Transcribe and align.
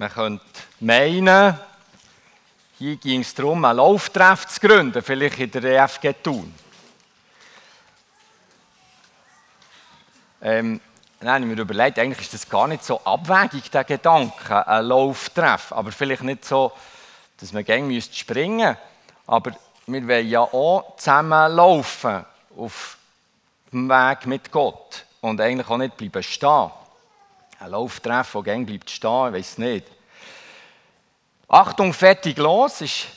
Man 0.00 0.10
könnte 0.10 0.42
meinen, 0.80 1.58
hier 2.78 2.96
ging 2.96 3.20
es 3.20 3.34
darum, 3.34 3.62
einen 3.66 3.76
Lauftreff 3.76 4.46
zu 4.46 4.58
gründen, 4.58 5.02
vielleicht 5.02 5.38
in 5.38 5.50
der 5.50 5.84
EFG 5.84 6.14
Thun. 6.22 6.54
Ähm, 10.40 10.80
dann 11.18 11.28
habe 11.28 11.40
ich 11.40 11.54
mir 11.54 11.60
überlegt, 11.60 11.98
eigentlich 11.98 12.20
ist 12.22 12.32
das 12.32 12.48
gar 12.48 12.66
nicht 12.66 12.82
so 12.82 12.98
abwegig, 13.04 13.70
der 13.70 13.84
Gedanke, 13.84 14.66
ein 14.66 14.86
Lauftreff. 14.86 15.70
Aber 15.72 15.92
vielleicht 15.92 16.22
nicht 16.22 16.46
so, 16.46 16.72
dass 17.36 17.52
man 17.52 17.62
gängig 17.62 18.08
springen 18.10 18.68
müsste. 18.68 18.78
Aber 19.26 19.52
wir 19.86 20.08
wollen 20.08 20.28
ja 20.30 20.40
auch 20.40 20.96
zusammen 20.96 21.52
laufen 21.52 22.24
auf 22.56 22.96
dem 23.70 23.86
Weg 23.86 24.24
mit 24.24 24.50
Gott 24.50 25.04
und 25.20 25.42
eigentlich 25.42 25.68
auch 25.68 25.76
nicht 25.76 25.98
bleiben 25.98 26.22
stehen. 26.22 26.70
Ein 27.58 27.70
Lauftreff, 27.72 28.32
der 28.32 28.42
gängig 28.44 28.66
bleibt 28.66 28.90
stehen, 28.90 29.26
ich 29.26 29.34
weiß 29.34 29.58
nicht. 29.58 29.99
Achtung, 31.52 31.92
fertig, 31.92 32.38
los 32.38 32.80
ist 32.80 33.08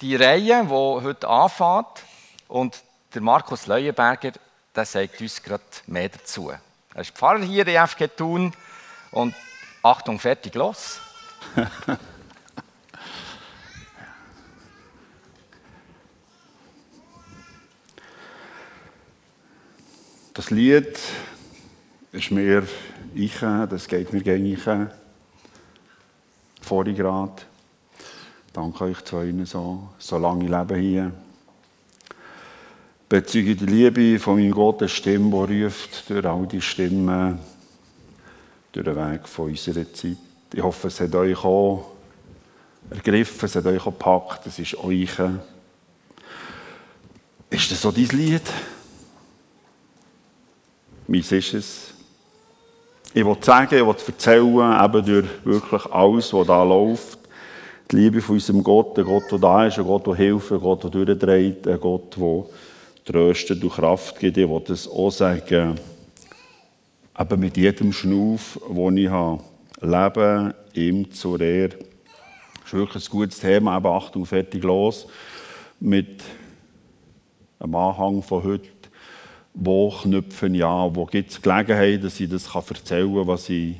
die 0.00 0.14
Reihe, 0.14 0.62
die 0.64 0.70
heute 0.70 1.28
anfängt. 1.28 2.04
Und 2.46 2.80
der 3.12 3.20
Markus 3.20 3.66
Leuenberger, 3.66 4.30
der 4.72 4.84
sagt 4.84 5.20
uns 5.20 5.42
gerade 5.42 5.64
mehr 5.88 6.08
dazu. 6.08 6.50
Er 6.50 7.00
ist 7.00 7.10
Pfarrer 7.10 7.42
hier 7.42 7.66
in 7.66 7.84
FG 7.84 8.06
Thun 8.16 8.52
und 9.10 9.34
Achtung, 9.82 10.20
fertig, 10.20 10.54
los. 10.54 11.00
Das 20.34 20.48
Lied 20.48 20.98
ist 22.10 22.30
mir 22.30 22.66
ich, 23.14 23.38
das 23.40 23.86
geht 23.86 24.14
mir 24.14 24.22
gegen 24.22 24.46
ich. 24.46 24.62
Vorhin 26.62 26.96
gerade. 26.96 27.42
Danke 28.52 28.84
euch 28.84 29.02
zwei 29.04 29.32
so, 29.44 29.88
so 29.98 30.18
lange 30.18 30.46
Leben 30.46 30.78
hier. 30.78 31.12
Bezeuge 33.08 33.56
die 33.56 33.64
Liebe 33.64 34.18
von 34.18 34.36
meinem 34.36 34.50
Gott, 34.50 34.80
eine 34.80 34.90
Stimme, 34.90 35.46
die 35.46 35.64
ruft 35.64 36.10
durch 36.10 36.26
all 36.26 36.46
die 36.46 36.60
Stimmen, 36.60 37.38
durch 38.72 38.84
den 38.84 38.96
Weg 38.96 39.26
von 39.26 39.48
unserer 39.48 39.90
Zeit. 39.94 40.18
Ich 40.52 40.62
hoffe, 40.62 40.88
es 40.88 41.00
hat 41.00 41.14
euch 41.14 41.42
auch 41.42 41.92
ergriffen, 42.90 43.46
es 43.46 43.56
hat 43.56 43.64
euch 43.64 43.80
auch 43.80 43.86
gepackt, 43.86 44.46
es 44.46 44.58
ist 44.58 44.74
euch. 44.76 45.18
Ist 47.48 47.70
das 47.70 47.80
so 47.80 47.90
dein 47.90 48.08
Lied? 48.08 48.42
Meins 51.08 51.32
ist 51.32 51.54
es. 51.54 51.94
Ich 53.14 53.24
will 53.24 53.36
sagen, 53.40 53.76
ich 53.76 53.86
will 53.86 53.94
erzählen, 54.06 54.84
eben 54.84 55.04
durch 55.06 55.44
wirklich 55.44 55.86
alles, 55.86 56.32
was 56.34 56.46
da 56.46 56.62
läuft. 56.62 57.21
Die 57.92 57.96
Liebe 57.98 58.22
von 58.22 58.36
unserem 58.36 58.64
Gott, 58.64 58.98
ein 58.98 59.04
Gott, 59.04 59.30
der 59.30 59.38
da 59.38 59.66
ist, 59.66 59.78
ein 59.78 59.84
Gott, 59.84 60.06
der 60.06 60.14
hilft, 60.14 60.50
ein 60.50 60.60
Gott, 60.60 60.82
der 60.82 60.90
durchdreht, 60.90 61.68
ein 61.68 61.78
Gott, 61.78 62.16
der 62.16 62.44
tröstet 63.04 63.62
und 63.62 63.70
Kraft 63.70 64.18
gibt. 64.18 64.38
Ich 64.38 64.48
will 64.48 64.62
das 64.66 64.88
auch 64.88 65.10
sagen, 65.10 65.78
eben 67.18 67.40
mit 67.40 67.54
jedem 67.58 67.92
Schnuff, 67.92 68.58
den 68.66 68.96
ich 68.96 69.10
habe. 69.10 69.42
Leben 69.82 70.54
ihm 70.72 71.10
zur 71.12 71.38
Ehre. 71.42 71.76
Das 72.54 72.64
ist 72.64 72.72
wirklich 72.72 73.08
ein 73.08 73.10
gutes 73.10 73.40
Thema, 73.40 73.76
eben 73.76 73.86
Achtung, 73.86 74.24
fertig, 74.24 74.64
los. 74.64 75.06
Mit 75.78 76.22
einem 77.58 77.74
Anhang 77.74 78.22
von 78.22 78.42
heute. 78.42 78.70
Wo 79.52 79.90
knüpfen 79.90 80.54
ja, 80.54 80.94
wo 80.94 81.04
gibt 81.04 81.30
es 81.30 81.42
Gelegenheit, 81.42 82.02
dass 82.02 82.18
ich 82.18 82.30
das 82.30 82.48
erzählen 82.54 83.14
kann, 83.14 83.26
was 83.26 83.50
ich 83.50 83.76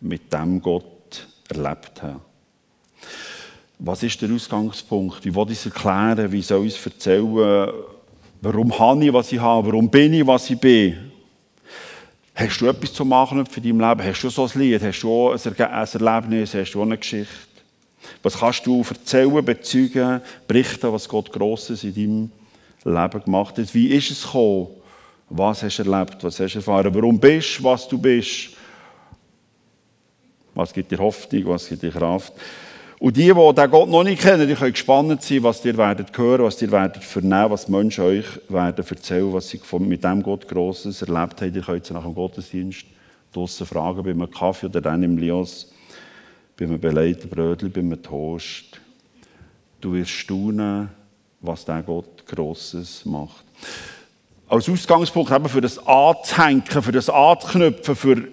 mit 0.00 0.32
dem 0.32 0.62
Gott 0.62 1.26
erlebt 1.48 2.00
habe. 2.00 2.27
Was 3.78 4.02
ist 4.02 4.20
der 4.20 4.32
Ausgangspunkt? 4.32 5.24
Wie 5.24 5.34
will 5.34 5.50
ich 5.50 5.58
es 5.58 5.66
erklären? 5.66 6.32
Wie 6.32 6.42
soll 6.42 6.66
ich 6.66 6.76
es 6.76 6.84
erzählen? 6.84 7.72
Warum 8.40 8.76
habe 8.78 9.04
ich, 9.04 9.12
was 9.12 9.32
ich 9.32 9.40
habe? 9.40 9.68
Warum 9.68 9.88
bin 9.88 10.14
ich, 10.14 10.26
was 10.26 10.50
ich 10.50 10.58
bin? 10.58 11.12
Hast 12.34 12.60
du 12.60 12.66
etwas 12.66 12.92
zu 12.92 13.04
machen 13.04 13.46
für 13.46 13.60
dein 13.60 13.78
Leben? 13.78 14.04
Hast 14.04 14.22
du 14.22 14.30
so 14.30 14.44
ein 14.44 14.60
Lied? 14.60 14.82
Hast 14.82 15.02
du 15.02 15.30
ein 15.30 15.38
Erlebnis? 15.38 16.54
Hast 16.54 16.72
du 16.72 16.82
eine 16.82 16.98
Geschichte? 16.98 17.32
Was 18.22 18.38
kannst 18.38 18.66
du 18.66 18.82
erzählen, 18.88 19.44
bezeugen, 19.44 20.20
berichten, 20.46 20.92
was 20.92 21.08
Gott 21.08 21.32
Grosses 21.32 21.84
in 21.84 21.94
deinem 21.94 22.30
Leben 22.84 23.24
gemacht 23.24 23.58
hat? 23.58 23.74
Wie 23.74 23.88
ist 23.88 24.10
es 24.10 24.22
gekommen? 24.22 24.68
Was 25.30 25.62
hast 25.62 25.78
du 25.78 25.82
erlebt? 25.82 26.16
Was 26.22 26.40
hast 26.40 26.54
du 26.54 26.58
erfahren? 26.58 26.94
Warum 26.94 27.18
bist 27.18 27.58
du, 27.58 27.64
was 27.64 27.86
du 27.86 27.98
bist? 27.98 28.50
Was 30.54 30.72
gibt 30.72 30.90
dir 30.90 30.98
Hoffnung? 30.98 31.46
Was 31.46 31.68
gibt 31.68 31.82
dir 31.82 31.90
Kraft? 31.90 32.32
Und 33.00 33.16
die, 33.16 33.32
die 33.32 33.54
den 33.54 33.70
Gott 33.70 33.88
noch 33.88 34.02
nicht 34.02 34.22
kennen, 34.22 34.48
die 34.48 34.54
können 34.54 34.72
gespannt 34.72 35.22
sein, 35.22 35.42
was 35.44 35.64
ihr 35.64 35.76
werdet 35.76 36.16
hören, 36.18 36.42
was 36.42 36.60
ihr 36.60 36.70
werdet 36.72 37.04
vernehmen, 37.04 37.50
was 37.50 37.66
die 37.66 37.72
Menschen 37.72 38.04
euch 38.04 38.26
werden 38.48 38.84
erzählen, 38.84 39.32
was 39.32 39.48
sie 39.48 39.60
mit 39.78 40.02
dem 40.02 40.22
Gott 40.22 40.48
Grosses 40.48 41.02
erlebt 41.02 41.40
haben. 41.40 41.54
Ihr 41.54 41.62
könnt 41.62 41.86
sie 41.86 41.94
nach 41.94 42.02
dem 42.02 42.14
Gottesdienst 42.14 42.86
draussen 43.32 43.66
fragen, 43.66 44.02
bei 44.02 44.10
einem 44.10 44.30
Kaffee 44.30 44.66
oder 44.66 44.80
dann 44.80 45.02
im 45.04 45.16
Lios, 45.16 45.72
bei 46.58 46.64
einem 46.64 46.80
belegten 46.80 47.30
Brötchen, 47.30 47.70
bei 47.70 47.80
einem 47.80 48.02
Toast. 48.02 48.80
Du 49.80 49.92
wirst 49.92 50.10
staunen, 50.10 50.88
was 51.40 51.64
der 51.64 51.82
Gott 51.82 52.26
Grosses 52.26 53.04
macht. 53.04 53.44
Als 54.48 54.68
Ausgangspunkt 54.68 55.30
eben 55.30 55.48
für 55.48 55.60
das 55.60 55.78
Anzuhängen, 55.86 56.64
für 56.64 56.92
das 56.92 57.08
Anzuknüpfen, 57.08 57.94
für 57.94 58.28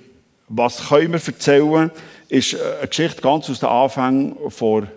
was 0.47 0.87
können 0.87 1.13
wir 1.13 1.21
erzählen, 1.27 1.91
ist 2.29 2.53
äh, 2.53 2.57
eine 2.79 2.87
Geschichte 2.87 3.21
ganz 3.21 3.49
aus 3.49 3.59
den 3.59 3.69
Anfängen 3.69 4.35
der 4.37 4.87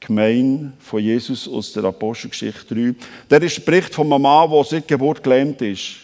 Gemeinde 0.00 0.72
von 0.78 1.02
Jesus 1.02 1.48
aus 1.48 1.72
der 1.72 1.84
Apostelgeschichte 1.84 2.74
3. 2.74 2.94
Der 3.30 3.42
ist 3.42 3.64
Bericht 3.64 3.94
von 3.94 4.12
einem 4.12 4.22
Mann, 4.22 4.50
der 4.50 4.64
seit 4.64 4.88
Geburt 4.88 5.22
gelähmt 5.22 5.60
ist. 5.62 5.96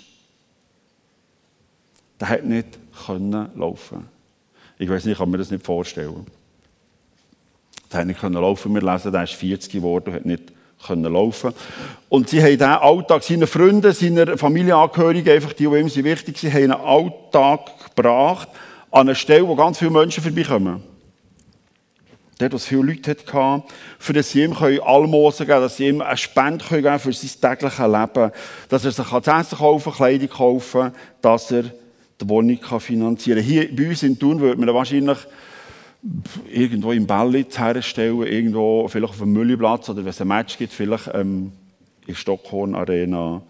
Der 2.20 2.28
hat 2.28 2.44
nicht 2.44 2.68
können 3.06 3.50
laufen. 3.56 4.08
Ich 4.78 4.88
weiß 4.88 5.04
nicht, 5.04 5.12
ich 5.12 5.18
kann 5.18 5.30
mir 5.30 5.38
das 5.38 5.50
nicht 5.50 5.64
vorstellen. 5.64 6.26
Der 7.92 8.00
hat 8.00 8.06
nicht 8.06 8.20
können 8.20 8.34
laufen. 8.34 8.74
Wir 8.74 8.82
lesen, 8.82 9.12
der 9.12 9.22
ist 9.22 9.34
40 9.34 9.70
geworden 9.70 10.08
und 10.08 10.14
hat 10.14 10.26
nicht 10.26 10.52
können 10.84 11.12
laufen. 11.12 11.52
Und 12.08 12.28
sie 12.28 12.42
haben 12.42 12.50
diesen 12.50 12.64
Alltag 12.64 13.22
seinen 13.22 13.46
Freunden, 13.46 13.92
seiner 13.92 14.36
Familienangehörigen, 14.36 15.32
einfach 15.32 15.52
die, 15.52 15.68
die 15.68 15.78
ihm 15.78 16.04
wichtig 16.04 16.38
sind, 16.38 16.52
haben 16.52 16.62
einen 16.62 16.72
Alltag 16.72 17.94
gebracht, 17.94 18.48
an 18.94 19.08
einer 19.08 19.16
Stelle, 19.16 19.46
wo 19.48 19.56
ganz 19.56 19.78
viele 19.78 19.90
Menschen 19.90 20.22
vorbeikommen. 20.22 20.80
Dort, 22.38 22.52
wo 22.52 22.56
es 22.56 22.66
viele 22.66 22.82
Leute 22.82 23.10
hatte, 23.10 23.64
für 23.98 24.12
das 24.12 24.30
sie 24.30 24.44
ihm 24.44 24.52
Almosen 24.52 25.46
geben 25.46 25.60
dass 25.60 25.76
sie 25.76 25.88
ihm 25.88 26.00
eine 26.00 26.16
Spende 26.16 26.64
geben 26.64 26.82
können 26.84 26.98
für 27.00 27.12
sein 27.12 27.40
tägliches 27.40 27.78
Leben, 27.78 28.30
dass 28.68 28.84
er 28.84 28.92
sich 28.92 29.12
Essen 29.12 29.58
kaufen 29.58 29.92
Kleidung 29.92 30.28
kaufen 30.28 30.92
dass 31.20 31.50
er 31.50 31.64
die 32.20 32.28
Wohnung 32.28 32.58
finanzieren 32.78 33.38
kann. 33.38 33.46
Hier 33.46 33.74
bei 33.74 33.88
uns 33.88 34.04
in 34.04 34.16
Thun 34.16 34.38
würde 34.38 34.60
man 34.60 34.72
wahrscheinlich 34.72 35.18
irgendwo 36.48 36.92
im 36.92 37.06
Ballitz 37.06 37.58
herstellen, 37.58 38.22
irgendwo 38.22 38.86
vielleicht 38.86 39.14
auf 39.14 39.18
dem 39.18 39.32
Müllplatz 39.32 39.88
oder 39.88 40.04
wenn 40.04 40.10
es 40.10 40.20
ein 40.20 40.28
Match 40.28 40.56
gibt, 40.56 40.72
vielleicht 40.72 41.10
ähm, 41.12 41.50
in 42.06 42.14
Stockholm 42.14 42.76
Arena 42.76 43.42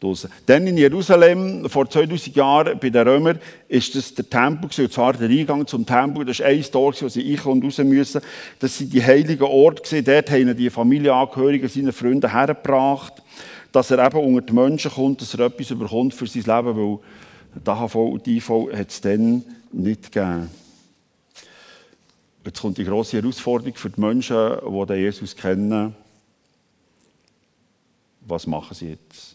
draussen. 0.00 0.30
Dann 0.46 0.66
in 0.66 0.76
Jerusalem, 0.76 1.68
vor 1.68 1.88
2000 1.88 2.34
Jahren, 2.34 2.78
bei 2.78 2.90
den 2.90 3.06
Römern, 3.06 3.38
ist 3.68 3.94
das 3.94 4.14
der 4.14 4.28
Tempel 4.28 4.68
gewesen, 4.68 4.84
und 4.84 4.92
zwar 4.92 5.12
der 5.12 5.28
Eingang 5.28 5.66
zum 5.66 5.84
Tempel. 5.84 6.24
Das 6.24 6.40
ist 6.40 6.44
ein 6.44 6.62
Tor, 6.62 6.94
wo 6.98 7.08
sie 7.08 7.34
rein 7.34 7.44
und 7.44 7.64
raus 7.64 7.78
müssen. 7.78 8.20
Das 8.58 8.78
sind 8.78 8.92
die 8.92 9.02
heiligen 9.02 9.42
Orte 9.42 9.82
gewesen. 9.82 10.04
Dort 10.04 10.30
haben 10.30 10.56
die 10.56 10.70
Familienangehörigen 10.70 11.68
seine 11.68 11.92
Freunde 11.92 12.32
hergebracht, 12.32 13.22
dass 13.72 13.90
er 13.90 14.04
eben 14.04 14.18
unter 14.18 14.40
die 14.40 14.52
Menschen 14.52 14.90
kommt, 14.90 15.20
dass 15.20 15.34
er 15.34 15.46
etwas 15.46 15.68
bekommt 15.68 16.14
für 16.14 16.26
sein 16.26 16.42
Leben, 16.42 16.76
weil 16.76 16.98
die 17.54 17.70
AHV 17.70 17.94
und 17.94 18.26
die 18.26 18.36
IV 18.36 18.50
hat 18.72 18.90
es 18.90 19.00
dann 19.00 19.44
nicht 19.72 20.12
gegeben. 20.12 20.50
Jetzt 22.44 22.62
kommt 22.62 22.78
die 22.78 22.84
grosse 22.84 23.18
Herausforderung 23.18 23.74
für 23.74 23.90
die 23.90 24.00
Menschen, 24.00 24.56
die 24.64 24.94
Jesus 24.94 25.36
kennen. 25.36 25.94
Was 28.26 28.46
machen 28.46 28.74
sie 28.74 28.90
jetzt? 28.90 29.29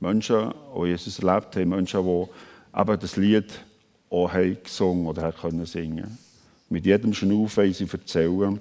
Menschen, 0.00 0.52
die 0.76 0.88
Jesus 0.88 1.18
erlebt 1.18 1.56
haben, 1.56 1.68
Menschen, 1.68 2.04
die 2.04 2.80
eben 2.80 3.00
das 3.00 3.16
Lied 3.16 3.52
auch 4.10 4.32
haben 4.32 4.58
gesungen 4.62 5.06
oder 5.06 5.32
können 5.32 5.66
singen 5.66 6.18
Mit 6.68 6.86
jedem 6.86 7.12
Schnuff 7.14 7.56
wollen 7.56 7.74
sie 7.74 7.88
erzählen. 7.90 8.60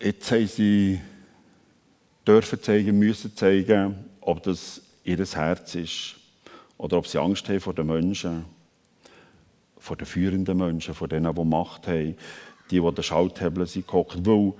Jetzt 0.00 0.30
haben 0.30 0.46
sie 0.46 1.00
dürfen 2.26 2.62
zeigen, 2.62 2.98
müssen 2.98 3.34
zeigen, 3.34 3.96
ob 4.20 4.42
das 4.42 4.80
ihr 5.04 5.18
Herz 5.18 5.74
ist 5.74 6.16
oder 6.78 6.98
ob 6.98 7.06
sie 7.06 7.18
Angst 7.18 7.48
haben 7.48 7.60
vor 7.60 7.74
den 7.74 7.86
Menschen, 7.86 8.44
vor 9.78 9.96
den 9.96 10.06
führenden 10.06 10.56
Menschen, 10.56 10.94
vor 10.94 11.08
denen, 11.08 11.34
die 11.34 11.44
Macht 11.44 11.86
haben, 11.86 12.16
die, 12.70 12.80
die 12.80 12.94
den 12.94 13.02
Schalthebeln 13.02 13.66
sind 13.66 13.86
gehockt. 13.86 14.24
Weil 14.24 14.54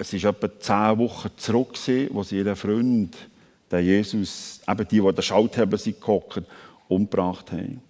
es 0.00 0.12
ist 0.14 0.24
etwa 0.24 0.48
zehn 0.58 0.98
Wochen 0.98 1.30
zurück, 1.36 1.78
wo 2.10 2.22
sie 2.22 2.38
ihren 2.38 2.56
Freund, 2.56 3.16
den 3.70 3.84
Jesus, 3.84 4.60
eben 4.66 4.88
die, 4.88 5.00
die 5.00 5.06
an 5.06 5.14
den 5.14 5.22
Schalthebeln 5.22 5.78
sind 5.78 6.00
gehockt, 6.00 6.42
umgebracht 6.88 7.52
haben. 7.52 7.82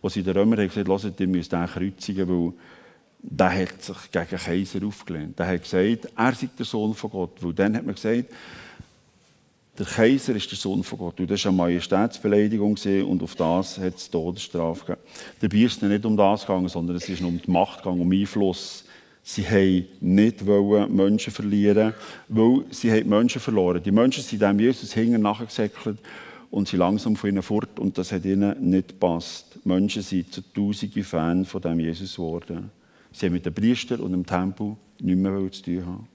wo 0.00 0.08
sie 0.08 0.22
den 0.22 0.36
Römer 0.36 0.56
gesagt 0.56 0.88
haben, 0.88 1.14
ihr 1.18 1.26
müsst 1.26 1.52
den 1.52 1.66
kreuzigen, 1.66 2.28
weil 2.28 2.52
der 3.20 3.58
hat 3.62 3.82
sich 3.82 3.96
gegen 4.12 4.28
den 4.30 4.38
Kaiser 4.38 4.86
aufgelehnt. 4.86 5.38
Der 5.38 5.48
hat 5.48 5.62
gesagt, 5.62 6.12
er 6.16 6.34
sei 6.34 6.48
der 6.56 6.66
Sohn 6.66 6.94
von 6.94 7.10
Gott. 7.10 7.42
Weil 7.42 7.52
dann 7.52 7.76
hat 7.76 7.84
man 7.84 7.96
gesagt, 7.96 8.26
der 9.76 9.86
Kaiser 9.86 10.36
ist 10.36 10.50
der 10.50 10.58
Sohn 10.58 10.84
von 10.84 10.98
Gott. 10.98 11.18
Und 11.18 11.28
das 11.28 11.44
war 11.44 11.50
eine 11.50 11.56
Majestätsbeleidigung 11.56 12.76
und 13.08 13.22
auf 13.22 13.34
das 13.34 13.78
hat 13.78 13.96
es 13.96 14.08
Todesstrafe 14.08 14.84
gegeben. 14.86 15.00
Dabei 15.40 15.58
ist 15.58 15.82
es 15.82 15.88
nicht 15.88 16.04
um 16.04 16.16
das 16.16 16.42
gegangen, 16.42 16.68
sondern 16.68 16.96
es 16.96 17.08
ist 17.08 17.20
um 17.20 17.40
die 17.40 17.50
Macht 17.50 17.78
gegangen, 17.78 18.00
um 18.00 18.12
Einfluss. 18.12 18.84
Sie 19.30 19.44
wollten 19.44 20.14
nicht 20.14 20.42
Menschen 20.42 21.30
verlieren, 21.34 21.92
weil 22.28 22.64
sie 22.70 22.90
haben 22.90 23.10
Menschen 23.10 23.42
verloren. 23.42 23.82
Die 23.82 23.90
Menschen 23.90 24.22
sind 24.22 24.40
dem 24.40 24.58
Jesus 24.58 24.94
hinten 24.94 25.20
nachgesäckelt 25.20 25.98
und 26.50 26.66
sind 26.66 26.78
langsam 26.78 27.14
von 27.14 27.28
ihnen 27.28 27.42
fort 27.42 27.78
und 27.78 27.98
das 27.98 28.10
hat 28.10 28.24
ihnen 28.24 28.70
nicht 28.70 28.88
gepasst. 28.88 29.58
Menschen 29.66 30.00
sind 30.00 30.32
zu 30.32 30.40
tausenden 30.40 31.04
Fans 31.04 31.48
von 31.50 31.60
dem 31.60 31.78
Jesus 31.78 32.16
geworden. 32.16 32.70
Sie 33.12 33.26
haben 33.26 33.34
mit 33.34 33.44
den 33.44 33.52
Priestern 33.52 34.00
und 34.00 34.12
dem 34.12 34.24
Tempel 34.24 34.76
nichts 34.98 35.20
mehr 35.20 35.52
zu 35.52 35.62
tun 35.62 35.86
haben. 35.86 36.08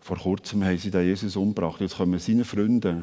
Vor 0.00 0.16
kurzem 0.16 0.62
haben 0.62 0.78
sie 0.78 0.92
den 0.92 1.06
Jesus 1.06 1.34
umgebracht. 1.34 1.80
Jetzt 1.80 1.96
kommen 1.96 2.20
seine 2.20 2.44
Freunde 2.44 3.02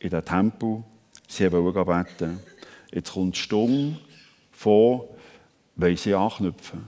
in 0.00 0.10
den 0.10 0.24
Tempel. 0.26 0.84
Sie 1.26 1.50
wollen 1.50 1.86
beten. 1.86 2.40
Jetzt 2.92 3.14
kommt 3.14 3.38
Stunde 3.38 3.96
von, 4.52 5.00
weil 5.78 5.96
sie 5.96 6.14
anknüpfen. 6.14 6.84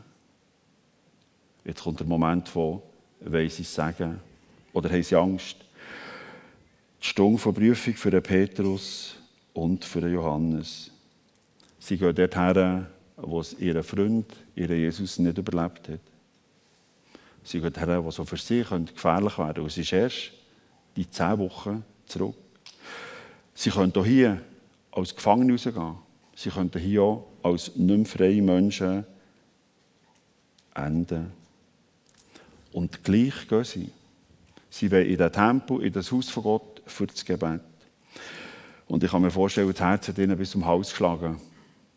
Jetzt 1.65 1.83
kommt 1.83 2.01
der 2.01 2.07
Moment 2.07 2.49
von, 2.49 2.83
weil 3.21 3.49
sie 3.49 3.63
es 3.63 3.75
sagen. 3.75 4.21
Oder 4.73 4.91
haben 4.91 5.03
sie 5.03 5.17
Angst? 5.17 5.57
Die 7.01 7.07
Stunde 7.07 7.39
von 7.39 7.55
Prüfung 7.55 7.95
für 7.95 8.11
den 8.11 8.23
Petrus 8.23 9.15
und 9.55 9.85
für 9.85 10.01
den 10.01 10.13
Johannes. 10.13 10.91
Sie 11.79 11.97
gehen 11.97 12.15
dorthin, 12.15 12.87
wo 13.17 13.41
es 13.41 13.55
ihr 13.59 13.83
Freund, 13.85 14.27
ihr 14.57 14.69
Jesus 14.69 15.19
nicht 15.19 15.39
überlebt 15.39 15.89
hat. 15.89 16.01
Sie 17.45 17.61
gehen 17.61 17.75
her, 17.75 18.03
die 18.03 18.11
so 18.11 18.25
für 18.25 18.37
sie 18.37 18.63
gefährlich 18.63 19.39
werden 19.39 19.55
können. 19.55 19.61
Und 19.61 19.67
es 19.67 19.79
ist 19.79 19.93
erst 19.93 20.33
die 20.97 21.09
zehn 21.09 21.39
Wochen 21.39 21.85
zurück. 22.07 22.35
Sie 23.55 23.71
können 23.71 23.93
hier 24.05 24.41
als 24.91 25.15
Gefangene 25.15 25.53
rausgehen. 25.53 25.95
Sie 26.35 26.51
können 26.51 26.71
hier 26.77 27.03
auch 27.03 27.30
als 27.43 27.77
nicht 27.77 27.97
mehr 27.97 28.07
freie 28.07 28.43
Menschen 28.43 29.05
enden. 30.75 31.33
Und 32.73 33.03
gleich 33.03 33.49
gehen 33.49 33.65
sie. 33.65 33.91
Sie 34.71 34.91
wollen 34.91 35.07
in 35.07 35.19
den 35.19 35.33
Tempel, 35.33 35.83
in 35.83 35.93
das 35.93 36.13
Haus 36.13 36.31
von 36.31 36.45
Gott 36.45 36.83
für 36.87 37.07
das 37.07 37.25
Gebet. 37.25 37.61
Und 38.87 39.03
ich 39.03 39.11
kann 39.11 39.23
mir 39.23 39.31
vorstellen, 39.31 39.71
das 39.71 39.81
Herz 39.81 40.09
hat 40.09 40.19
ihnen 40.19 40.37
bis 40.37 40.51
zum 40.51 40.65
Hals 40.65 40.91
geschlagen. 40.91 41.41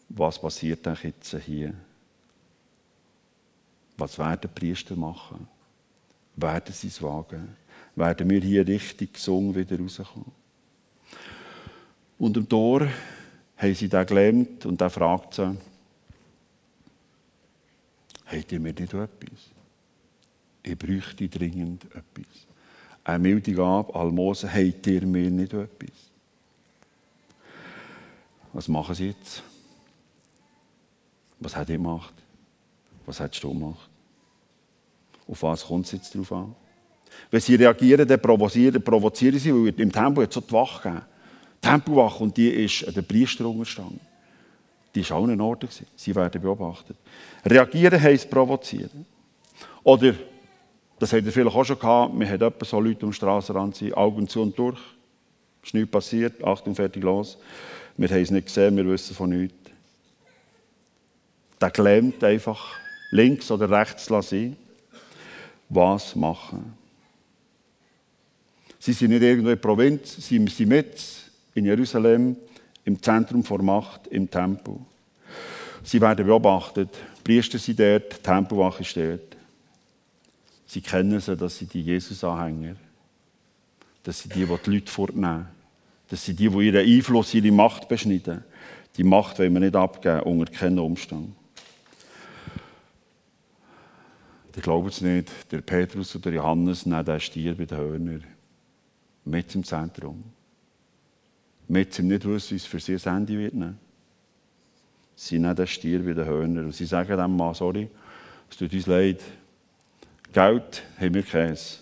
Was 0.10 0.40
passiert 0.40 0.86
denn 0.86 0.98
jetzt 1.02 1.36
hier? 1.46 1.74
Was 3.98 4.18
werden 4.18 4.50
Priester 4.54 4.96
machen? 4.96 5.48
Werden 6.36 6.74
sie 6.74 6.88
es 6.88 7.02
wagen? 7.02 7.56
Werden 7.96 8.30
wir 8.30 8.42
hier 8.42 8.68
richtig 8.68 9.14
gesungen 9.14 9.56
wieder 9.56 9.80
rauskommen? 9.80 10.32
Und 12.18 12.38
am 12.38 12.50
Tor 12.50 12.88
haben 13.64 13.76
sie 13.76 13.88
den 13.88 14.06
gelähmt 14.06 14.66
und 14.66 14.82
er 14.82 14.90
fragt 14.90 15.36
sie, 15.36 15.58
habt 18.26 18.52
ihr 18.52 18.60
mir 18.60 18.74
nicht 18.74 18.94
etwas? 18.94 19.52
Ich 20.62 20.78
bräuchte 20.78 21.28
dringend 21.30 21.86
etwas. 21.86 22.48
Eine 23.04 23.20
milde 23.20 23.54
Gabe, 23.54 23.94
Almosen, 23.96 24.54
habt 24.54 24.88
ihr 24.88 25.06
mir 25.06 25.30
nicht 25.30 25.54
etwas? 25.54 25.90
Was 28.54 28.68
machen 28.68 28.96
sie 28.96 29.08
jetzt? 29.08 29.44
Was 31.40 31.56
hat 31.56 31.70
ihr 31.70 31.78
gemacht? 31.78 32.14
Was 33.06 33.20
hättest 33.20 33.44
du 33.44 33.54
gemacht? 33.54 33.90
Auf 35.28 35.42
was 35.42 35.66
kommt 35.66 35.86
es 35.86 35.94
jetzt 35.94 36.16
drauf 36.16 36.32
an? 36.32 36.56
Wenn 37.30 37.42
sie 37.42 37.56
reagieren, 37.56 38.08
dann 38.08 38.22
provozieren, 38.22 38.82
provozieren 38.82 39.40
sie, 39.40 39.54
weil 39.54 39.80
im 39.80 39.92
Tempel 39.92 40.24
hat 40.24 40.34
so 40.34 40.42
die 40.42 40.52
Wache 40.52 40.90
gegeben. 40.90 41.13
Die 41.64 41.68
Tempelwache, 41.68 42.24
und 42.24 42.36
die 42.36 42.50
ist 42.50 42.88
an 42.88 42.94
den 42.94 43.06
Priester 43.06 43.48
unterstanden. 43.48 44.00
Die 44.94 45.10
war 45.10 45.18
auch 45.18 45.28
in 45.28 45.40
Ordnung. 45.40 45.72
Sie 45.96 46.16
werden 46.16 46.42
beobachtet. 46.42 46.98
Reagieren 47.46 48.02
heisst 48.02 48.30
provozieren. 48.30 49.06
Oder, 49.84 50.14
das 51.00 51.14
habt 51.14 51.26
ihr 51.26 51.32
vielleicht 51.32 51.56
auch 51.56 51.64
schon 51.64 51.80
gehabt, 51.80 52.20
wir 52.20 52.28
haben 52.28 52.42
etwa 52.42 52.66
so 52.66 52.80
Leute 52.80 53.06
am 53.06 53.14
Strassenrand 53.14 53.76
sind, 53.76 53.96
Augen 53.96 54.28
zu 54.28 54.42
und 54.42 54.58
durch. 54.58 54.80
Es 55.62 55.70
ist 55.70 55.74
nichts 55.74 55.92
passiert, 55.92 56.44
Achtung, 56.44 56.76
fertig, 56.76 57.04
los. 57.04 57.38
Wir 57.98 58.10
haben 58.10 58.22
es 58.22 58.32
nicht 58.32 58.48
gesehen, 58.48 58.76
wir 58.76 58.86
wissen 58.86 59.16
von 59.16 59.30
nichts. 59.30 59.56
Der 61.60 61.72
gelähmt 61.72 62.24
einfach 62.24 62.76
links 63.12 63.50
oder 63.50 63.70
rechts 63.70 64.10
lassen 64.10 64.58
was 65.70 66.16
machen. 66.16 66.74
Sie 68.80 68.94
sind 68.94 69.12
nicht 69.12 69.22
irgendwo 69.22 69.50
in 69.50 69.56
der 69.56 69.62
Provinz, 69.62 70.16
sie 70.18 70.46
sind 70.46 70.68
mit 70.68 71.23
in 71.56 71.66
Jerusalem, 71.66 72.36
im 72.86 73.02
Zentrum 73.02 73.44
der 73.44 73.62
Macht, 73.62 74.08
im 74.08 74.30
Tempel. 74.30 74.78
Sie 75.84 76.02
werden 76.02 76.26
beobachtet. 76.26 76.90
Priester 77.24 77.58
sind 77.58 77.80
dort, 77.80 78.24
Tempelwache 78.24 78.82
ist 78.82 78.96
dort. 78.96 79.38
Sie 80.66 80.82
kennen 80.82 81.20
sie, 81.20 81.36
dass 81.38 81.58
sie 81.58 81.66
die 81.66 81.82
Jesus-Anhänger, 81.82 82.76
dass 84.04 84.20
sie 84.20 84.30
die, 84.30 84.46
die 84.46 84.58
die 84.66 84.70
Leute 84.72 84.92
fortnehmen, 84.92 85.48
dass 86.10 86.26
sie 86.26 86.34
die, 86.34 86.50
die 86.50 86.68
ihren 86.68 86.86
Einfluss, 86.86 87.34
ihre 87.34 87.52
Macht 87.52 87.88
beschneiden. 87.88 88.44
Die 88.98 89.04
Macht 89.04 89.40
wollen 89.40 89.54
wir 89.54 89.60
nicht 89.60 89.76
abgeben, 89.76 90.22
unter 90.22 90.52
keinen 90.52 90.80
Umständen. 90.80 91.36
Die 94.56 94.62
glauben 94.62 94.88
es 94.88 95.02
nicht, 95.02 95.32
der 95.52 95.62
Petrus 95.62 96.16
oder 96.16 96.32
Johannes 96.32 96.86
nehmen 96.86 97.06
den 97.06 97.20
Stier 97.20 97.56
bei 97.56 97.66
den 97.66 97.78
Hörnern. 97.78 98.24
Mit 99.26 99.56
im 99.56 99.64
Zentrum. 99.64 100.24
Mit 101.74 101.98
im 101.98 102.08
nicht 102.08 102.24
wissen, 102.24 102.56
es 102.56 102.68
für 102.68 102.80
sie 102.80 102.94
ein 102.94 103.18
Ende 103.18 103.36
wird. 103.36 103.56
Nehmen. 103.56 103.80
Sie 105.16 105.40
nehmen 105.40 105.56
den 105.56 105.66
Stier 105.66 106.04
bei 106.06 106.14
den 106.14 106.24
Hörnern. 106.24 106.66
Und 106.66 106.76
sie 106.76 106.86
sagen 106.86 107.18
dem 107.18 107.36
Mann, 107.36 107.56
sorry, 107.56 107.90
es 108.48 108.58
tut 108.58 108.72
uns 108.72 108.86
leid. 108.86 109.20
Geld 110.32 110.84
haben 111.00 111.16
wir 111.16 111.24
keins. 111.24 111.80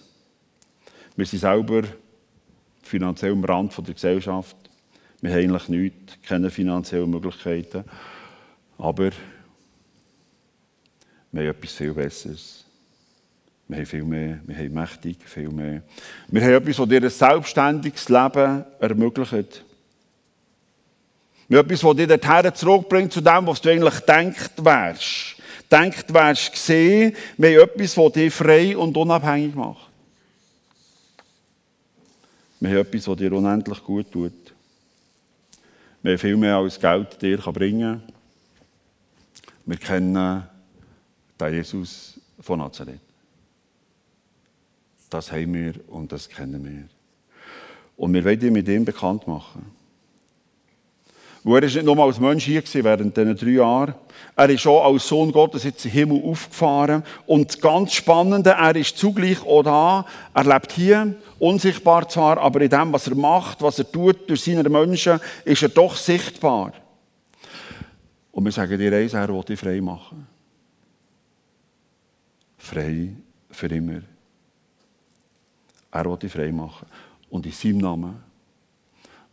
Wir 1.17 1.25
sind 1.25 1.39
selber 1.39 1.83
finanziell 2.81 3.33
am 3.33 3.43
Rand 3.43 3.75
der 3.85 3.93
Gesellschaft. 3.93 4.55
Wir 5.19 5.31
haben 5.31 5.39
eigentlich 5.39 5.67
nichts, 5.67 6.17
keine 6.25 6.49
finanziellen 6.49 7.09
Möglichkeiten. 7.09 7.83
Aber 8.77 9.09
wir 11.33 11.41
haben 11.41 11.49
etwas 11.49 11.73
viel 11.73 11.93
Besseres. 11.93 12.63
Wir 13.67 13.79
haben 13.79 13.85
viel 13.85 14.03
mehr, 14.05 14.39
wir 14.45 14.55
haben 14.55 14.73
mächtig, 14.73 15.17
viel 15.25 15.49
mehr. 15.49 15.83
Wir 16.29 16.41
haben 16.43 16.53
etwas, 16.53 16.77
das 16.77 16.87
dir 16.87 17.03
ein 17.03 17.09
selbstständiges 17.09 18.07
Leben 18.07 18.63
ermöglicht. 18.79 19.65
Etwas, 21.59 21.81
das 21.81 21.95
dir 21.95 22.07
dorthin 22.07 22.55
zurückbringt 22.55 23.11
zu 23.11 23.21
dem, 23.21 23.45
was 23.47 23.61
du 23.61 23.69
eigentlich 23.69 23.99
denkt 23.99 24.51
wärst. 24.63 25.35
Denkt 25.69 26.13
wärst 26.13 26.51
gesehen. 26.51 27.15
Wir 27.37 27.61
haben 27.61 27.69
etwas, 27.69 27.95
das 27.95 28.11
dich 28.13 28.33
frei 28.33 28.77
und 28.77 28.95
unabhängig 28.95 29.53
macht. 29.55 29.89
Wir 32.59 32.69
haben 32.69 32.77
etwas, 32.77 33.05
das 33.05 33.17
dir 33.17 33.33
unendlich 33.33 33.83
gut 33.83 34.11
tut. 34.11 34.33
Wir 36.01 36.11
haben 36.11 36.19
viel 36.19 36.37
mehr 36.37 36.55
als 36.55 36.79
Geld 36.79 37.21
dir 37.21 37.37
bringen 37.37 38.01
kann. 38.01 38.13
Wir 39.65 39.77
kennen 39.77 40.43
den 41.39 41.53
Jesus 41.53 42.19
von 42.39 42.59
Nazareth. 42.59 42.99
Das 45.09 45.31
haben 45.31 45.53
wir 45.53 45.73
und 45.89 46.11
das 46.11 46.29
kennen 46.29 46.63
wir. 46.63 46.87
Und 47.97 48.13
wir 48.13 48.23
wollen 48.23 48.41
ihn 48.41 48.53
mit 48.53 48.67
ihm 48.67 48.85
bekannt 48.85 49.27
machen. 49.27 49.80
Wo 51.43 51.55
er 51.55 51.63
ist 51.63 51.75
nicht 51.75 51.85
nur 51.85 51.97
als 51.99 52.19
Mensch 52.19 52.45
hier 52.45 52.61
gewesen, 52.61 52.83
während 52.83 53.17
diesen 53.17 53.35
drei 53.35 53.49
Jahren. 53.49 53.95
Er 54.35 54.49
ist 54.49 54.67
auch 54.67 54.85
als 54.85 55.07
Sohn 55.07 55.31
Gottes 55.31 55.63
jetzt 55.63 55.83
im 55.85 55.91
Himmel 55.91 56.23
aufgefahren. 56.23 57.03
Und 57.25 57.49
das 57.49 57.59
ganz 57.59 57.93
Spannende, 57.93 58.51
er 58.51 58.75
ist 58.75 58.97
zugleich 58.97 59.41
auch 59.45 59.63
da. 59.63 60.05
Er 60.33 60.43
lebt 60.43 60.71
hier, 60.71 61.15
unsichtbar 61.39 62.07
zwar, 62.07 62.37
aber 62.37 62.61
in 62.61 62.69
dem, 62.69 62.93
was 62.93 63.07
er 63.07 63.15
macht, 63.15 63.61
was 63.61 63.79
er 63.79 63.91
tut 63.91 64.29
durch 64.29 64.43
seine 64.43 64.69
Menschen, 64.69 65.19
ist 65.43 65.63
er 65.63 65.69
doch 65.69 65.95
sichtbar. 65.95 66.73
Und 68.31 68.45
wir 68.45 68.51
sagen 68.51 68.77
dir 68.77 68.93
eins, 68.93 69.13
er 69.13 69.27
will 69.27 69.43
dich 69.43 69.59
frei 69.59 69.81
machen 69.81 70.27
frei 72.61 73.09
für 73.49 73.67
immer. 73.67 74.01
Er 75.91 76.05
will 76.05 76.17
dich 76.17 76.31
frei 76.31 76.51
machen. 76.51 76.87
Und 77.29 77.45
in 77.45 77.51
seinem 77.51 77.77
Namen 77.79 78.23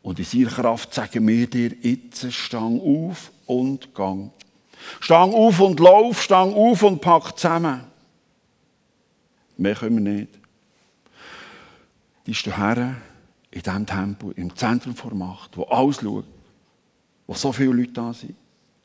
und 0.08 0.18
in 0.18 0.24
seiner 0.24 0.48
Kraft 0.48 0.94
sagen 0.94 1.28
wir 1.28 1.46
dir 1.50 1.70
jetzt, 1.82 2.32
stang 2.32 2.80
auf 2.80 3.30
und 3.44 3.94
gang. 3.94 4.30
Stang 5.00 5.34
auf 5.34 5.60
und 5.60 5.78
lauf, 5.80 6.22
stang 6.22 6.54
auf 6.54 6.82
und 6.82 7.02
pack 7.02 7.36
zusammen. 7.36 7.84
Mehr 9.58 9.74
können 9.74 10.02
wir 10.02 10.14
nicht. 10.14 10.30
Die 12.24 12.30
ist 12.30 12.46
her 12.46 12.96
in 13.50 13.60
diesem 13.60 13.84
Tempel, 13.84 14.32
im 14.36 14.56
Zentrum 14.56 14.94
der 14.94 15.14
Macht, 15.14 15.58
wo 15.58 15.64
alles 15.64 16.00
schaut, 16.00 16.24
wo 17.26 17.34
so 17.34 17.52
viele 17.52 17.74
Leute 17.74 17.92
da 17.92 18.14
sind. 18.14 18.34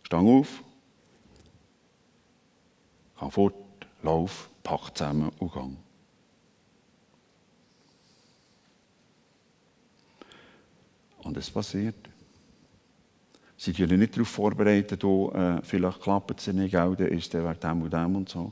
Stang 0.01 0.27
auf, 0.27 0.61
geh 3.17 3.29
fort, 3.29 3.55
lauf, 4.01 4.49
pack 4.61 4.97
zusammen 4.97 5.31
und 5.39 5.53
gang. 5.53 5.77
Und 11.23 11.37
es 11.37 11.49
passiert. 11.49 11.95
Sie 13.57 13.71
sind 13.71 13.91
nicht 13.91 14.15
darauf 14.15 14.27
vorbereitet, 14.27 15.03
oh, 15.03 15.31
äh, 15.31 15.61
vielleicht 15.63 16.01
klappt 16.01 16.39
es 16.39 16.47
nicht, 16.47 16.71
gell, 16.71 16.95
dann 16.97 17.07
ist 17.07 17.33
der 17.33 17.53
dem 17.53 17.81
und 17.81 17.93
dem 17.93 18.15
und 18.15 18.29
so. 18.29 18.51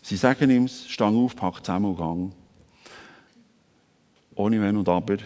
Sie 0.00 0.16
sagen 0.16 0.50
ihm, 0.50 0.66
stang 0.66 1.16
auf, 1.16 1.36
pack 1.36 1.64
zusammen 1.64 1.86
und 1.86 1.96
gang. 1.96 2.32
Ohne 4.34 4.60
Wenn 4.60 4.76
und 4.76 4.88
Aber. 4.88 5.18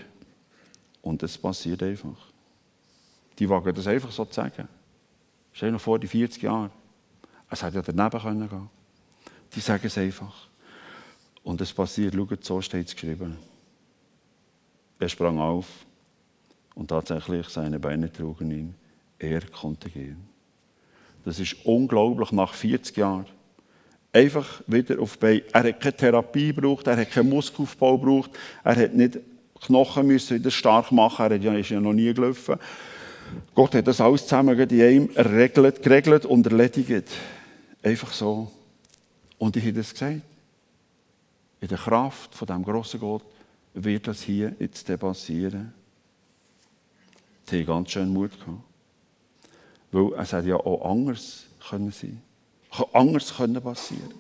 Und 1.00 1.22
es 1.22 1.38
passiert 1.38 1.82
einfach. 1.82 2.18
Die 3.38 3.48
wagen 3.48 3.74
das 3.74 3.86
einfach 3.86 4.10
so 4.10 4.24
zu 4.26 4.34
sagen. 4.34 4.68
Stell 5.52 5.68
dir 5.68 5.74
noch 5.74 5.80
vor, 5.80 5.98
die 5.98 6.08
40 6.08 6.42
Jahre. 6.42 6.70
Es 7.48 7.62
hätte 7.62 7.76
ja 7.76 7.82
daneben 7.82 8.20
können 8.20 8.48
gehen. 8.48 8.68
Die 9.54 9.60
sagen 9.60 9.86
es 9.86 9.96
einfach. 9.96 10.48
Und 11.42 11.60
es 11.60 11.72
passiert, 11.72 12.14
schaut, 12.14 12.44
so 12.44 12.60
steht 12.60 12.88
es 12.88 12.94
geschrieben. 12.94 13.36
Er 14.98 15.08
sprang 15.08 15.38
auf 15.38 15.66
und 16.76 16.88
tatsächlich 16.88 17.48
seine 17.48 17.80
Beine 17.80 18.12
trugen 18.12 18.50
ihn. 18.52 18.74
Er 19.18 19.40
konnte 19.40 19.90
gehen. 19.90 20.18
Das 21.24 21.40
ist 21.40 21.56
unglaublich 21.64 22.30
nach 22.30 22.54
40 22.54 22.96
Jahren. 22.96 23.26
Einfach 24.12 24.62
wieder 24.66 25.00
auf 25.00 25.18
Bein. 25.18 25.42
Er 25.52 25.64
hat 25.64 25.80
keine 25.80 25.96
Therapie 25.96 26.54
gebraucht, 26.54 26.86
er 26.86 26.96
hat 26.96 27.10
keinen 27.10 27.30
Muskelaufbau 27.30 27.98
gebraucht, 27.98 28.30
er 28.62 28.76
hat 28.76 28.94
nicht 28.94 29.18
Knochen 29.60 30.06
müssen 30.06 30.38
wieder 30.38 30.50
stark 30.50 30.92
machen, 30.92 31.32
er 31.32 31.58
ist 31.58 31.70
ja 31.70 31.80
noch 31.80 31.94
nie 31.94 32.12
gelaufen. 32.12 32.56
Gott 33.54 33.74
hat 33.74 33.86
das 33.86 34.00
alles 34.00 34.22
zusammen 34.22 34.58
in 34.58 34.80
einem 34.80 35.14
geregelt, 35.14 35.82
geregelt 35.82 36.26
und 36.26 36.46
erledigt. 36.46 37.08
Einfach 37.82 38.12
so. 38.12 38.52
Und 39.38 39.56
ich 39.56 39.64
habe 39.64 39.72
das 39.72 39.92
gesagt. 39.92 40.20
In 41.60 41.68
der 41.68 41.78
Kraft 41.78 42.34
von 42.34 42.46
dem 42.46 42.62
grossen 42.62 43.00
Gott 43.00 43.24
wird 43.74 44.06
das 44.06 44.22
hier 44.22 44.54
jetzt 44.58 44.86
passieren. 44.98 45.72
Sie 47.48 47.60
haben 47.60 47.66
ganz 47.66 47.90
schön 47.90 48.12
Mut 48.12 48.32
gehabt. 48.38 48.60
Weil 49.92 50.20
es 50.20 50.32
hätte 50.32 50.48
ja 50.48 50.56
auch 50.56 50.90
anders 50.90 51.44
können 51.68 51.90
sein 51.90 52.22
anders 52.92 53.34
können 53.36 53.62
passieren 53.62 54.14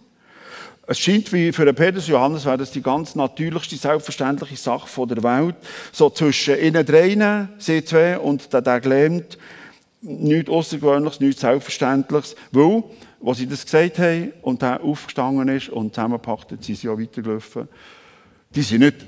Es 0.86 0.98
scheint 0.98 1.32
wie 1.32 1.52
für 1.52 1.72
Petrus 1.72 2.06
Johannes 2.06 2.44
wäre 2.44 2.58
das 2.58 2.70
die 2.70 2.82
ganz 2.82 3.14
natürlichste, 3.14 3.76
selbstverständliche 3.76 4.56
Sache 4.56 5.06
der 5.06 5.22
Welt. 5.22 5.56
So 5.92 6.10
zwischen 6.10 6.58
ihnen 6.58 6.86
dreien, 6.86 7.48
sie 7.58 7.84
zwei 7.84 8.18
und 8.18 8.52
der, 8.52 8.62
der 8.62 8.80
gelähmt, 8.80 9.36
nichts 10.00 10.50
Außergewöhnliches, 10.50 11.20
nichts 11.20 11.40
Selbstverständliches. 11.40 12.36
Weil, 12.52 12.84
als 13.24 13.38
sie 13.38 13.48
das 13.48 13.64
gesagt 13.64 13.98
haben 13.98 14.32
und 14.42 14.62
er 14.62 14.82
aufgestanden 14.82 15.48
ist 15.48 15.68
und 15.70 15.94
zusammengepackt 15.94 16.52
hat, 16.52 16.62
sind 16.62 16.78
sie 16.78 16.88
auch 16.88 16.98
weitergelaufen. 16.98 17.68
Die 18.54 18.62
sind 18.62 18.80
nicht 18.80 19.06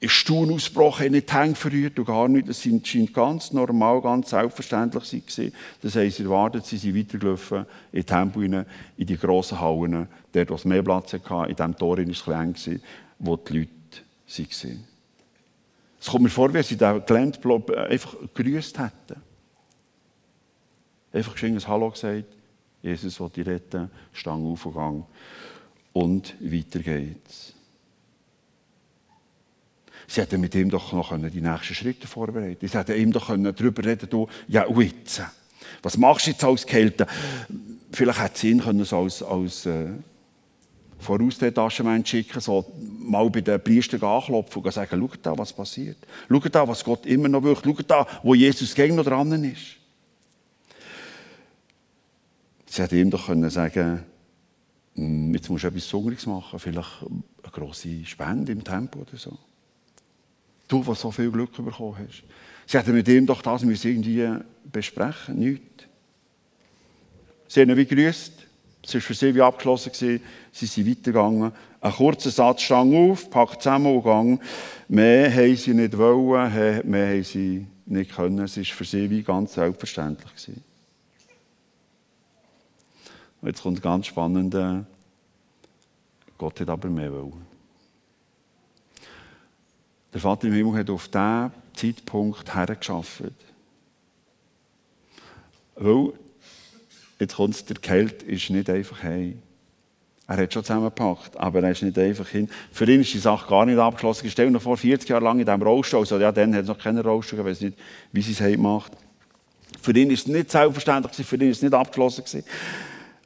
ist 0.00 0.12
Stuhl 0.12 0.52
ausgebrochen, 0.52 1.10
nicht 1.10 1.28
die 1.28 1.34
Hände 1.34 1.56
verrührt 1.56 1.98
und 1.98 2.04
gar 2.04 2.28
nichts. 2.28 2.62
Das 2.62 2.88
scheint 2.88 3.12
ganz 3.12 3.52
normal, 3.52 4.00
ganz 4.00 4.30
selbstverständlich 4.30 5.04
zu 5.04 5.20
sein. 5.28 5.52
Das 5.82 5.96
haben 5.96 6.10
sie 6.10 6.22
erwartet, 6.22 6.66
sie 6.66 6.76
sind 6.76 6.96
weitergelaufen 6.96 7.66
in 7.90 8.00
die 8.00 8.04
Tempel, 8.04 8.66
in 8.96 9.06
die 9.06 9.16
grossen 9.16 9.60
Hallen, 9.60 10.06
dort, 10.32 10.50
wo 10.50 10.54
es 10.54 10.64
mehr 10.64 10.82
Platz 10.82 11.12
hatte, 11.12 11.50
in 11.50 11.56
diesem 11.56 11.76
Tor 11.76 11.98
war 11.98 12.08
es 12.08 12.22
klein, 12.22 12.54
wo 13.18 13.36
die 13.36 13.58
Leute 13.58 13.68
waren. 14.26 14.84
Es 16.00 16.06
kommt 16.06 16.22
mir 16.22 16.30
vor, 16.30 16.54
wie 16.54 16.62
sie 16.62 16.76
den 16.76 17.04
gelähmt 17.04 17.44
einfach 17.44 18.14
gegrüßt 18.34 18.78
hätten. 18.78 19.20
Einfach 21.12 21.42
ein 21.42 21.66
Hallo 21.66 21.90
gesagt, 21.90 22.24
Jesus 22.82 23.18
will 23.18 23.30
dich 23.30 23.46
retten, 23.46 23.90
Stang 24.12 24.46
aufgegangen 24.46 25.04
und 25.92 26.34
weiter 26.40 26.78
geht's. 26.78 27.54
Sie 30.10 30.22
hätten 30.22 30.40
mit 30.40 30.54
ihm 30.54 30.70
doch 30.70 30.92
noch 30.94 31.14
die 31.30 31.40
nächsten 31.42 31.74
Schritte 31.74 32.06
vorbereiten 32.06 32.66
Sie 32.66 32.78
hätten 32.78 32.98
ihm 32.98 33.12
doch 33.12 33.28
darüber 33.28 33.84
reden 33.84 34.08
können, 34.08 34.26
ja, 34.48 34.66
jetzt? 34.66 35.22
Was 35.82 35.98
machst 35.98 36.26
du 36.26 36.30
jetzt 36.30 36.42
als 36.42 36.66
Kälte? 36.66 37.06
Vielleicht 37.92 38.20
hätte 38.20 38.38
sie 38.38 38.50
ihn 38.50 38.60
können 38.60 38.84
so 38.84 38.98
als, 39.00 39.22
als 39.22 39.66
äh, 39.66 39.90
Vorausdetaschement 40.98 42.08
schicken, 42.08 42.40
so 42.40 42.72
mal 42.98 43.28
bei 43.28 43.42
den 43.42 43.62
Priestern 43.62 44.02
anklopfen 44.02 44.62
und 44.62 44.72
sagen, 44.72 44.98
schau 44.98 45.16
da, 45.22 45.36
was 45.36 45.52
passiert. 45.52 45.98
Schau 46.28 46.40
da, 46.40 46.66
was 46.66 46.82
Gott 46.82 47.04
immer 47.04 47.28
noch 47.28 47.42
wirkt. 47.42 47.64
Schau 47.64 47.82
da, 47.86 48.06
wo 48.22 48.34
Jesus 48.34 48.74
gegen 48.74 48.96
noch 48.96 49.04
dran 49.04 49.44
ist. 49.44 49.76
Sie 52.66 52.82
hätte 52.82 52.96
ihm 52.96 53.10
doch 53.10 53.26
können 53.26 53.50
sagen 53.50 54.04
hm, 54.94 55.34
jetzt 55.34 55.50
musst 55.50 55.64
du 55.64 55.68
etwas 55.68 55.84
Besonderes 55.84 56.26
machen, 56.26 56.58
vielleicht 56.58 57.02
eine 57.02 57.52
grosse 57.52 58.04
Spende 58.04 58.52
im 58.52 58.64
Tempo 58.64 59.00
oder 59.00 59.16
so. 59.16 59.38
Du, 60.68 60.86
was 60.86 61.00
so 61.00 61.10
viel 61.10 61.30
Glück 61.30 61.52
bekommen 61.52 61.96
hast. 61.98 62.22
Sie 62.66 62.78
hätten 62.78 62.92
mit 62.92 63.08
ihm 63.08 63.26
doch 63.26 63.40
das 63.40 63.62
müssen 63.62 63.90
irgendwie 63.90 64.44
besprechen, 64.70 65.38
nichts. 65.38 65.84
Sie 67.48 67.62
haben 67.62 67.70
ihn 67.70 67.76
wie 67.78 67.86
grüßt. 67.86 68.32
Es 68.84 68.94
war 68.94 69.00
für 69.00 69.14
sie 69.14 69.34
wie 69.34 69.40
abgeschlossen. 69.40 69.92
Gewesen. 69.92 70.22
Sie 70.52 70.66
sind 70.66 70.86
weitergegangen. 70.86 71.52
Ein 71.80 71.92
kurzer 71.92 72.30
Satz 72.30 72.62
stand 72.62 72.94
auf, 72.94 73.30
packt 73.30 73.62
zusammen 73.62 73.96
und 73.96 74.04
gang. 74.04 74.40
Mehr 74.88 75.32
haben 75.34 75.56
sie 75.56 75.74
nicht 75.74 75.96
wollen, 75.96 76.88
mehr 76.88 77.08
haben 77.08 77.24
sie 77.24 77.66
nicht 77.86 78.14
können. 78.14 78.40
Es 78.40 78.56
war 78.56 78.64
für 78.64 78.84
sie 78.84 79.08
wie 79.08 79.22
ganz 79.22 79.54
selbstverständlich. 79.54 80.30
Gewesen. 80.34 80.64
Jetzt 83.42 83.62
kommt 83.62 83.80
ganz 83.80 84.06
spannend. 84.06 84.56
Gott 86.36 86.60
hat 86.60 86.68
aber 86.68 86.88
mehr 86.88 87.12
wollen. 87.12 87.47
Der 90.12 90.20
Vater 90.20 90.48
im 90.48 90.54
Himmel 90.54 90.78
hat 90.78 90.90
auf 90.90 91.08
diesen 91.08 91.52
Zeitpunkt 91.74 92.54
hergeschafft. 92.54 93.22
Weil, 95.76 96.12
jetzt 97.20 97.36
kommt 97.36 97.54
es, 97.54 97.64
der 97.64 97.76
Kälte 97.76 98.24
ist 98.26 98.50
nicht 98.50 98.68
einfach 98.70 99.02
heim. 99.02 99.42
Er 100.26 100.36
hat 100.36 100.52
schon 100.52 100.62
zusammengepackt, 100.62 101.36
aber 101.38 101.62
er 101.62 101.70
ist 101.70 101.82
nicht 101.82 101.98
einfach 101.98 102.28
hin. 102.28 102.50
Für 102.70 102.84
ihn 102.84 103.00
ist 103.00 103.14
die 103.14 103.18
Sache 103.18 103.48
gar 103.48 103.64
nicht 103.64 103.78
abgeschlossen. 103.78 104.28
Stell 104.30 104.52
dir 104.52 104.60
vor, 104.60 104.76
40 104.76 105.08
Jahre 105.08 105.24
lang 105.24 105.38
in 105.38 105.46
diesem 105.46 105.62
Rollstuhl, 105.62 106.00
also 106.00 106.18
ja, 106.18 106.30
dann 106.32 106.54
hat 106.54 106.62
es 106.62 106.68
noch 106.68 106.78
keinen 106.78 106.98
Rollstuhl, 106.98 107.38
ich 107.38 107.44
weiß 107.46 107.60
nicht, 107.62 107.78
wie 108.12 108.20
sie 108.20 108.32
es 108.32 108.40
heim 108.40 108.60
macht. 108.60 108.92
Für 109.80 109.92
ihn 109.92 110.10
ist 110.10 110.26
es 110.26 110.32
nicht 110.32 110.50
selbstverständlich, 110.50 111.26
für 111.26 111.36
ihn 111.36 111.50
ist 111.50 111.58
es 111.58 111.62
nicht 111.62 111.72
abgeschlossen. 111.72 112.44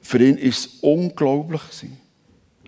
Für 0.00 0.18
ihn 0.18 0.36
ist 0.36 0.66
es 0.66 0.74
unglaublich. 0.80 1.60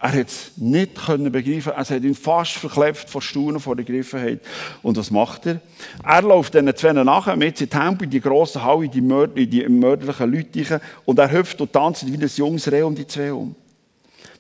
Er 0.05 0.13
hat 0.13 0.29
es 0.29 0.53
nicht 0.59 0.97
können 0.97 1.33
begreifen. 1.33 1.73
Es 1.79 1.91
hat 1.91 2.03
ihn 2.03 2.15
fast 2.15 2.53
verklebt 2.53 3.09
vor 3.09 3.23
Staunen, 3.23 3.59
vor 3.59 3.75
der 3.75 3.87
Griffenheit. 3.87 4.41
Und 4.83 4.99
was 4.99 5.11
macht 5.11 5.47
er? 5.47 5.61
Er 6.05 6.21
läuft 6.21 6.53
diesen 6.53 6.77
zwei 6.77 6.93
nachher 6.93 7.37
mit 7.37 7.59
in 7.63 7.71
Tempel, 7.71 8.05
in 8.05 8.11
die 8.11 8.21
grossen 8.21 8.63
Halle, 8.63 8.85
in 8.85 8.91
die, 8.91 9.01
Mörder, 9.01 9.35
in 9.39 9.49
die 9.49 9.67
mörderlichen 9.67 10.31
Leute 10.31 10.83
und 11.07 11.19
er 11.19 11.33
hüpft 11.33 11.59
und 11.63 11.73
tanzt 11.73 12.07
wie 12.07 12.23
ein 12.23 12.31
junges 12.37 12.71
Reh 12.71 12.83
um 12.83 12.95
die 12.95 13.07
zwei 13.07 13.33
um. 13.33 13.55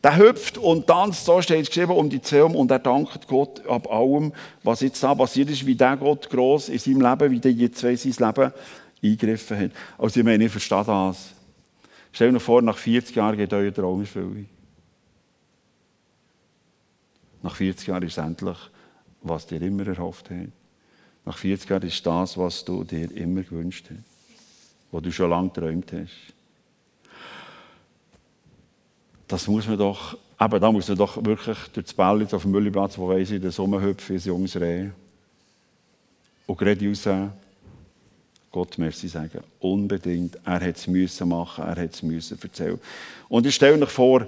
Der 0.02 0.18
hüpft 0.18 0.58
und 0.58 0.86
tanzt, 0.86 1.24
so 1.24 1.40
steht 1.40 1.62
es 1.62 1.68
geschrieben, 1.68 1.92
um 1.92 2.10
die 2.10 2.20
zwei 2.20 2.44
um 2.44 2.54
und 2.56 2.70
er 2.70 2.78
dankt 2.78 3.26
Gott 3.26 3.66
ab 3.66 3.90
allem, 3.90 4.34
was 4.64 4.82
jetzt 4.82 5.02
da 5.02 5.14
passiert 5.14 5.48
ist, 5.48 5.64
wie 5.64 5.74
der 5.74 5.96
Gott 5.96 6.28
gross 6.28 6.68
in 6.68 6.78
seinem 6.78 7.00
Leben, 7.00 7.30
wie 7.30 7.40
der 7.40 7.52
die 7.52 7.70
zwei 7.70 7.96
sein 7.96 8.12
Leben 8.18 8.52
eingegriffen 9.02 9.58
hat. 9.58 9.70
Also 9.96 10.20
ich 10.20 10.26
meine, 10.26 10.44
ich 10.44 10.52
verstehe 10.52 10.84
das. 10.84 11.30
Stell 12.12 12.32
dir 12.32 12.40
vor, 12.40 12.60
nach 12.60 12.76
40 12.76 13.16
Jahren 13.16 13.38
geht 13.38 13.54
euer 13.54 13.72
Traum 13.72 14.00
in 14.00 14.04
Erfüllung. 14.04 14.46
Nach 17.44 17.54
40 17.54 17.88
Jahren 17.88 18.02
ist 18.04 18.16
endlich, 18.16 18.56
was 19.20 19.46
dir 19.46 19.60
immer 19.60 19.86
erhofft 19.86 20.30
hast. 20.30 20.48
Nach 21.26 21.36
40 21.36 21.68
Jahren 21.68 21.82
ist 21.82 22.06
das, 22.06 22.38
was 22.38 22.64
du 22.64 22.84
dir 22.84 23.14
immer 23.14 23.42
gewünscht 23.42 23.84
hast. 23.90 24.00
Was 24.90 25.02
du 25.02 25.12
schon 25.12 25.28
lange 25.28 25.50
geträumt 25.50 25.92
hast. 25.92 26.32
Das 29.28 29.46
muss 29.46 29.68
man 29.68 29.76
doch, 29.76 30.16
eben 30.40 30.58
da 30.58 30.72
muss 30.72 30.88
man 30.88 30.96
doch 30.96 31.22
wirklich 31.22 31.58
durch 31.74 31.84
das 31.84 31.92
Bälle 31.92 32.26
auf 32.32 32.42
dem 32.42 32.50
Mülleplatz, 32.50 32.96
wo 32.96 33.10
weiss 33.10 33.30
ich, 33.30 33.42
der 33.42 33.52
Sommer 33.52 33.82
hüpft, 33.82 34.08
ein 34.08 34.18
junges 34.20 34.58
Reh. 34.58 34.88
Und 36.46 36.56
gerade 36.56 36.88
raus, 36.88 37.06
Gott 38.50 38.78
merci 38.78 39.08
sagen. 39.08 39.44
Unbedingt. 39.60 40.38
Er 40.46 40.66
hat 40.66 40.76
es 40.76 40.86
müssen 40.86 41.28
machen, 41.28 41.62
er 41.62 41.76
hat 41.76 41.92
es 41.92 42.02
müssen 42.02 42.38
erzählen. 42.40 42.80
Und 43.28 43.44
ich 43.44 43.54
stelle 43.54 43.84
euch 43.84 43.90
vor, 43.90 44.26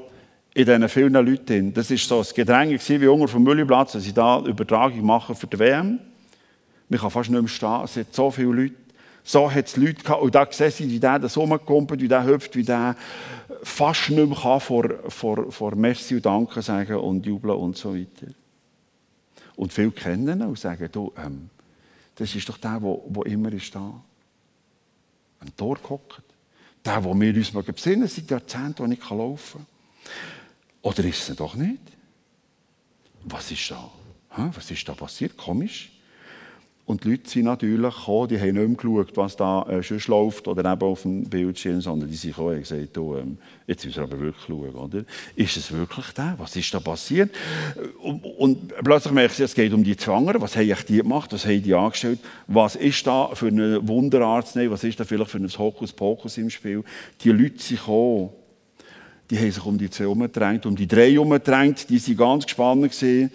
in 0.57 0.65
diesen 0.65 0.89
vielen 0.89 1.13
Leuten. 1.13 1.75
Das 1.75 1.91
war 1.91 1.99
so 1.99 2.21
ein 2.21 2.27
Gedränge 2.35 2.79
wie 2.81 3.07
Hunger 3.07 3.29
vom 3.29 3.43
Mülleplatz, 3.43 3.93
dass 3.93 4.05
sie 4.05 4.15
da 4.15 4.41
Übertragung 4.41 5.05
machen 5.05 5.35
für 5.37 5.47
die 5.47 5.59
WM. 5.59 5.99
Man 6.89 6.99
kann 6.99 7.11
fast 7.11 7.29
nicht 7.29 7.39
mehr 7.39 7.49
stehen, 7.49 7.83
es 7.85 7.97
hat 7.97 8.15
so 8.15 8.31
viele 8.31 8.53
Leute. 8.63 8.75
So 9.23 9.51
hat 9.51 9.67
es 9.67 9.77
Leute 9.77 10.03
gehabt, 10.03 10.23
und 10.23 10.35
da 10.35 10.47
sehen 10.51 10.71
sie, 10.71 10.91
wie 10.91 10.99
der 10.99 11.19
das 11.19 11.37
rumkommt, 11.37 12.01
wie 12.01 12.09
der 12.09 12.25
hüpft, 12.25 12.57
wie 12.57 12.63
der 12.63 12.97
fast 13.63 14.09
nicht 14.09 14.29
mehr 14.29 14.39
kann 14.39 14.61
vor, 14.61 14.89
vor, 15.09 15.53
vor 15.53 15.75
Merci 15.75 16.15
und 16.15 16.25
Danke 16.25 16.63
sagen 16.63 16.97
und 16.97 17.27
jubeln 17.27 17.57
und 17.57 17.77
so 17.77 17.95
weiter. 17.95 18.33
Und 19.57 19.75
viele 19.75 19.91
kennen 19.91 20.41
ihn 20.41 20.47
und 20.47 20.59
sagen, 20.59 20.89
du, 20.91 21.13
ähm, 21.19 21.51
das 22.15 22.35
ist 22.35 22.49
doch 22.49 22.57
der, 22.57 22.81
der, 22.81 22.99
der 23.09 23.27
immer 23.27 23.53
ist 23.53 23.75
da. 23.75 23.93
Am 25.41 25.55
Tor 25.55 25.77
gehockt. 25.83 26.23
Der, 26.83 27.05
wo 27.05 27.19
wir 27.21 27.35
uns 27.35 27.51
besinnen, 27.51 28.09
seit 28.09 28.31
Jahrzehnten, 28.31 28.87
wo 28.87 28.91
ich 28.91 29.11
laufen 29.11 29.59
kann. 29.59 29.77
Oder 30.87 31.05
ist 31.05 31.29
es 31.29 31.35
doch 31.35 31.57
nicht? 31.57 31.83
Was 33.25 33.51
ist 33.51 33.73
da? 33.73 33.91
Was 34.55 34.71
ist 34.71 34.89
da 34.89 34.95
passiert? 34.95 35.37
Komisch. 35.37 35.91
Und 36.85 37.03
die 37.03 37.11
Leute 37.11 37.29
sind 37.29 37.47
natürlich 37.47 37.93
gekommen, 37.93 38.29
die 38.29 38.39
haben 38.39 38.55
nicht 38.55 38.69
mehr 38.69 38.77
geschaut, 38.77 39.17
was 39.17 39.35
da 39.35 39.65
äh, 39.65 39.83
schon 39.83 39.99
läuft 40.07 40.47
oder 40.47 40.73
eben 40.73 40.83
auf 40.83 41.03
dem 41.03 41.25
Bildschirm, 41.25 41.81
sondern 41.81 42.09
die 42.09 42.15
sind 42.15 42.37
gekommen 42.37 42.55
und 42.55 42.61
gesagt, 42.61 42.97
oh, 42.99 43.17
ähm, 43.17 43.39
jetzt 43.67 43.85
müssen 43.85 43.97
wir 43.97 44.05
aber 44.05 44.21
wirklich 44.21 44.45
schauen, 44.47 44.75
oder? 44.77 45.05
Ist 45.35 45.57
es 45.57 45.73
wirklich 45.73 46.07
der? 46.13 46.37
Was 46.39 46.55
ist 46.55 46.73
da 46.73 46.79
passiert? 46.79 47.35
Und, 48.01 48.25
und 48.25 48.69
plötzlich 48.85 49.13
merke 49.13 49.35
ich, 49.35 49.41
es 49.41 49.55
geht 49.55 49.73
um 49.73 49.83
die 49.83 49.97
Zwanger. 49.97 50.41
Was 50.41 50.55
haben 50.55 50.73
die 50.89 50.99
gemacht? 50.99 51.33
Was 51.33 51.45
haben 51.47 51.61
die 51.65 51.75
angestellt? 51.75 52.21
Was 52.47 52.77
ist 52.77 53.05
da 53.05 53.35
für 53.35 53.49
eine 53.49 53.89
Wunderarzt? 53.89 54.55
Was 54.55 54.85
ist 54.85 55.01
da 55.01 55.05
vielleicht 55.05 55.33
für 55.33 55.39
ein 55.39 55.49
Hokuspokus 55.49 56.39
im 56.39 56.49
Spiel? 56.49 56.85
Die 57.25 57.31
Leute 57.31 57.59
sind 57.59 57.81
gekommen. 57.81 58.31
Die 59.31 59.39
haben 59.39 59.51
sich 59.51 59.65
um 59.65 59.77
die 59.77 59.91
zwei 59.91 60.05
herumgedrängt, 60.05 60.67
um 60.67 60.77
die 60.77 60.87
drei 60.87 61.11
herumgedrängt. 61.11 61.89
Die 61.89 62.01
waren 62.01 62.17
ganz 62.17 62.45
gespannt. 62.45 63.31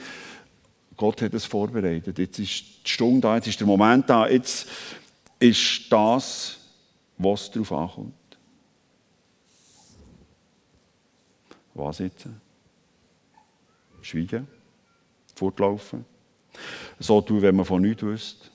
Gott 0.96 1.22
hat 1.22 1.34
es 1.34 1.46
vorbereitet. 1.46 2.18
Jetzt 2.20 2.40
ist 2.40 2.64
die 2.86 2.90
Stunde 2.90 3.22
da, 3.22 3.36
jetzt 3.36 3.48
ist 3.48 3.60
der 3.60 3.68
Moment 3.68 4.10
da, 4.10 4.28
jetzt 4.30 4.68
ist 5.40 5.92
das, 5.92 6.60
was 7.18 7.50
darauf 7.50 7.72
ankommt. 7.72 8.14
Was 11.74 12.00
jetzt? 12.00 12.28
Schweigen, 14.02 14.48
fortlaufen, 15.36 16.06
so 17.00 17.22
tun, 17.22 17.42
wenn 17.42 17.56
man 17.56 17.66
von 17.66 17.82
nichts 17.82 18.04
wüsste. 18.04 18.50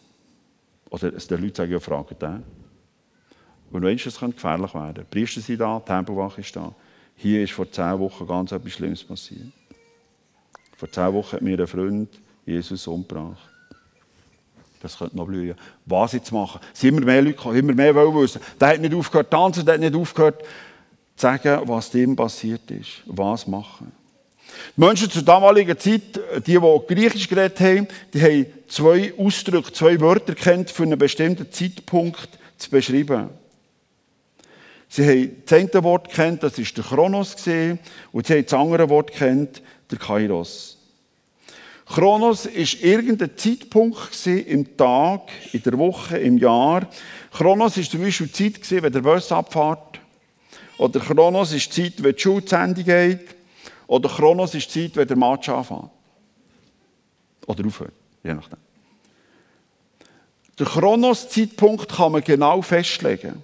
Oder 0.91 1.11
die 1.11 1.35
Leute 1.35 1.57
sagen, 1.57 1.73
ja, 1.73 1.81
fragen 1.81 2.17
den. 2.21 2.43
Und 3.71 3.83
du 3.83 3.89
weißt, 3.89 4.07
es 4.07 4.19
könnte 4.19 4.37
gefährlich 4.37 4.73
werden. 4.75 5.05
Die 5.11 5.19
Priester 5.19 5.41
sind 5.41 5.61
da, 5.61 5.81
die 5.81 5.87
Tempelwache 5.87 6.41
ist 6.41 6.55
da. 6.55 6.73
Hier 7.17 7.43
ist 7.43 7.53
vor 7.53 7.71
zehn 7.71 7.99
Wochen 7.99 8.27
ganz 8.27 8.53
etwas 8.53 8.73
Schlimmes 8.73 9.03
passiert. 9.03 9.53
Vor 10.77 10.91
zehn 10.91 11.13
Wochen 11.13 11.33
hat 11.33 11.43
mir 11.43 11.59
ein 11.59 11.67
Freund 11.67 12.09
Jesus 12.45 12.87
umgebracht. 12.87 13.49
Das 14.83 14.99
könnte 14.99 15.17
noch 15.17 15.27
blühen. 15.27 15.57
Was 15.87 16.13
jetzt 16.13 16.31
machen? 16.31 16.61
Es 16.73 16.81
sind 16.81 16.91
immer 16.91 17.07
mehr 17.07 17.23
Leute 17.23 17.37
gekommen, 17.37 17.57
immer 17.57 17.75
mehr 17.75 17.95
wollen 17.95 18.15
wissen. 18.15 18.41
Der 18.61 18.69
hat 18.69 18.81
nicht 18.81 18.95
aufgehört 18.95 19.31
tanzen, 19.31 19.65
der 19.65 19.75
hat 19.75 19.81
nicht 19.81 19.95
aufgehört 19.95 20.43
zu 20.43 20.47
sagen, 21.17 21.63
was 21.67 21.91
dem 21.91 22.15
passiert 22.15 22.71
ist. 22.71 23.03
Was 23.07 23.47
machen? 23.47 23.91
Die 24.77 24.81
Menschen 24.81 25.11
zur 25.11 25.23
damaligen 25.23 25.79
Zeit, 25.79 26.21
die, 26.47 26.59
die 26.59 26.95
Griechisch 26.95 27.29
geredet 27.29 27.59
haben, 27.61 27.89
die 28.13 28.23
haben 28.23 28.47
zwei 28.69 29.13
Ausdrücke, 29.19 29.73
zwei 29.73 29.99
Wörter 30.01 30.35
kennt, 30.35 30.71
für 30.71 30.83
einen 30.83 30.99
bestimmten 30.99 31.51
Zeitpunkt 31.51 32.29
zu 32.59 32.71
beschreiben. 32.71 33.31
Sie 34.97 35.07
haben 35.07 35.43
das 35.45 35.75
eine 35.75 35.85
Wort 35.85 36.09
kennt, 36.09 36.43
das 36.43 36.59
ist 36.59 36.75
der 36.75 36.83
Chronos 36.83 37.35
und 37.35 38.27
sie 38.27 38.33
haben 38.33 38.45
das 38.45 38.53
andere 38.55 38.89
Wort 38.89 39.13
kennt, 39.13 39.61
der 39.91 39.99
Kairos. 39.99 40.79
Chronos 41.85 42.47
ist 42.47 42.83
irgendein 42.83 43.37
Zeitpunkt 43.37 44.27
im 44.27 44.75
Tag, 44.75 45.21
in 45.53 45.63
der 45.63 45.77
Woche, 45.77 46.17
im 46.17 46.39
Jahr. 46.39 46.89
Chronos 47.31 47.77
ist 47.77 47.91
zum 47.91 48.01
Beispiel 48.01 48.29
die 48.29 48.55
Zeit, 48.55 48.83
wenn 48.83 48.91
der 48.91 49.03
Bus 49.03 49.31
abfährt. 49.31 50.01
Oder 50.79 51.01
Chronos 51.01 51.53
ist 51.53 51.77
die 51.77 51.93
Zeit, 51.93 52.03
wenn 52.03 52.15
die 52.15 52.23
Schule 52.23 52.47
zu 52.47 52.57
Ende 52.57 52.83
geht. 52.83 53.37
Oder 53.89 54.09
Chronos 54.09 54.55
ist 54.55 54.75
die 54.75 54.85
Zeit, 54.85 54.97
wenn 54.97 55.09
der 55.09 55.19
Match 55.19 55.51
anfängt. 55.51 55.91
Oder 57.47 57.67
aufhört, 57.67 57.93
je 58.25 58.33
nachdem. 58.33 58.61
Der 60.59 60.67
Chronos-Zeitpunkt 60.67 61.95
kann 61.95 62.13
man 62.13 62.25
genau 62.25 62.63
festlegen. 62.63 63.43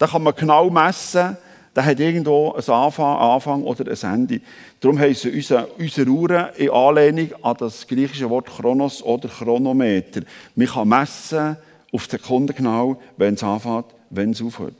Da 0.00 0.06
kann 0.06 0.22
man 0.22 0.34
genau 0.34 0.70
messen, 0.70 1.36
der 1.76 1.84
hat 1.84 2.00
irgendwo 2.00 2.52
einen 2.52 2.70
Anfang, 2.70 3.18
Anfang 3.18 3.62
oder 3.64 3.84
ein 3.90 4.14
Ende. 4.14 4.40
Darum 4.80 4.98
heissen 4.98 5.30
unsere, 5.30 5.66
unsere 5.66 6.08
Uhren 6.08 6.54
in 6.56 6.70
Anlehnung 6.70 7.34
an 7.42 7.56
das 7.58 7.86
griechische 7.86 8.30
Wort 8.30 8.46
Chronos 8.46 9.02
oder 9.02 9.28
Chronometer. 9.28 10.22
Man 10.54 10.68
kann 10.68 10.88
messen 10.88 11.58
auf 11.92 12.06
die 12.06 12.12
Sekunde 12.12 12.54
genau, 12.54 12.98
wenn 13.18 13.34
es 13.34 13.42
anfängt, 13.42 13.84
wenn 14.08 14.30
es 14.30 14.40
aufhört. 14.40 14.74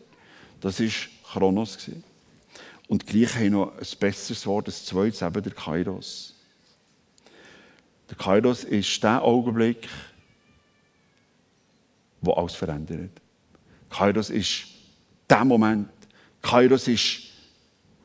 Das 0.62 0.80
war 0.80 0.88
Chronos. 1.34 1.76
Und 2.88 3.06
gleich 3.06 3.34
haben 3.34 3.50
noch 3.50 3.76
ein 3.76 3.98
besseres 4.00 4.46
Wort, 4.46 4.68
ein 4.68 4.72
zweites, 4.72 5.20
eben 5.20 5.42
der 5.42 5.52
Kairos. 5.52 6.34
Der 8.08 8.16
Kairos 8.16 8.64
ist 8.64 9.02
der 9.02 9.22
Augenblick, 9.22 9.86
wo 12.22 12.32
alles 12.32 12.54
verändert. 12.54 13.10
Kairos 13.90 14.30
ist 14.30 14.69
der 15.30 15.44
Moment, 15.44 15.88
Kairos 16.42 16.88
ist 16.88 17.22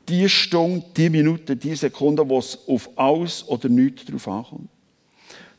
die 0.07 0.29
Stunde, 0.29 0.85
die 0.95 1.09
Minute, 1.09 1.55
die 1.55 1.75
Sekunde, 1.75 2.27
wo 2.27 2.37
es 2.37 2.57
auf 2.67 2.89
alles 2.95 3.47
oder 3.47 3.69
nichts 3.69 4.05
drauf 4.05 4.27
ankommt. 4.27 4.69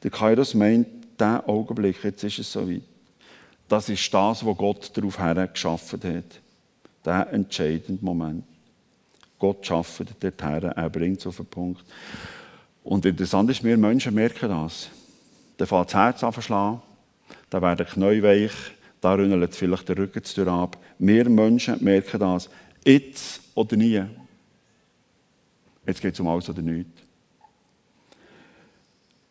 Der 0.02 0.11
Kairos 0.11 0.55
meint, 0.55 0.87
der 1.18 1.48
Augenblick, 1.48 2.05
jetzt 2.05 2.22
ist 2.22 2.38
es 2.38 2.52
soweit. 2.52 2.83
Das 3.68 3.88
ist 3.88 4.12
das, 4.14 4.46
was 4.46 4.57
Gott 4.57 4.96
darauf 4.96 5.18
her 5.18 5.48
geschaffen 5.48 6.00
hat. 6.02 6.40
Der 7.05 7.33
entscheidende 7.33 8.05
Moment. 8.05 8.44
Gott 9.38 9.66
schafft 9.66 10.05
dorthin, 10.20 10.70
er 10.70 10.90
bringt 10.90 11.20
es 11.20 11.26
auf 11.26 11.37
den 11.37 11.46
Punkt. 11.46 11.85
Und 12.85 13.05
interessant 13.05 13.50
ist, 13.50 13.64
wir 13.64 13.76
Menschen 13.76 14.14
merken 14.14 14.48
das. 14.48 14.88
Dann 15.57 15.66
fängt 15.66 15.87
das 15.87 15.94
Herz 15.94 16.24
an 16.24 16.81
dann 17.50 17.62
werden 17.62 17.87
Knie 17.87 18.22
weich, 18.22 18.52
da 19.00 19.14
rünnelt 19.14 19.55
vielleicht 19.55 19.88
der 19.88 19.98
Rücken 19.98 20.22
zu 20.22 20.46
ab. 20.48 20.76
Wir 20.98 21.28
Menschen 21.28 21.82
merken 21.82 22.20
das. 22.20 22.48
Jetzt 22.85 23.40
oder 23.54 23.76
nie. 23.76 24.02
Jetzt 25.87 26.00
geht 26.00 26.14
es 26.14 26.20
um 26.20 26.28
alles 26.28 26.48
oder 26.48 26.62
nichts. 26.62 27.02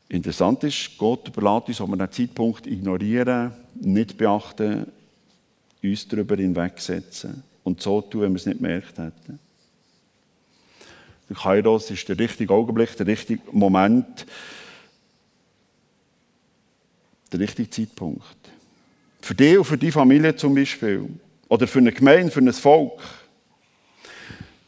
Interessant 0.08 0.64
ist, 0.64 0.98
Gott 0.98 1.28
überlässt 1.28 1.68
uns, 1.68 1.82
ob 1.82 1.90
wir 1.90 1.98
den 1.98 2.12
Zeitpunkt 2.12 2.68
ignorieren, 2.68 3.52
nicht 3.74 4.18
beachten, 4.18 4.86
uns 5.82 6.08
darüber 6.08 6.36
hinwegsetzen 6.36 7.44
und 7.64 7.82
so 7.82 8.02
tun, 8.02 8.22
wenn 8.22 8.32
wir 8.32 8.38
es 8.38 8.46
nicht 8.46 8.60
gemerkt 8.60 8.98
hätten. 8.98 9.40
Der 11.28 11.36
Kairos 11.36 11.90
ist 11.90 12.08
der 12.08 12.20
richtige 12.20 12.54
Augenblick, 12.54 12.96
der 12.98 13.08
richtige 13.08 13.42
Moment, 13.52 14.26
der 17.32 17.40
richtige 17.40 17.70
Zeitpunkt. 17.70 18.24
Für 19.22 19.34
dich 19.34 19.58
und 19.58 19.66
für 19.66 19.78
die 19.78 19.92
Familie 19.92 20.36
zum 20.36 20.54
Beispiel. 20.54 21.10
Oder 21.56 21.68
für 21.68 21.80
eine 21.80 21.94
Gemeinde, 21.94 22.32
für 22.32 22.42
ein 22.42 22.52
Volk. 22.52 23.02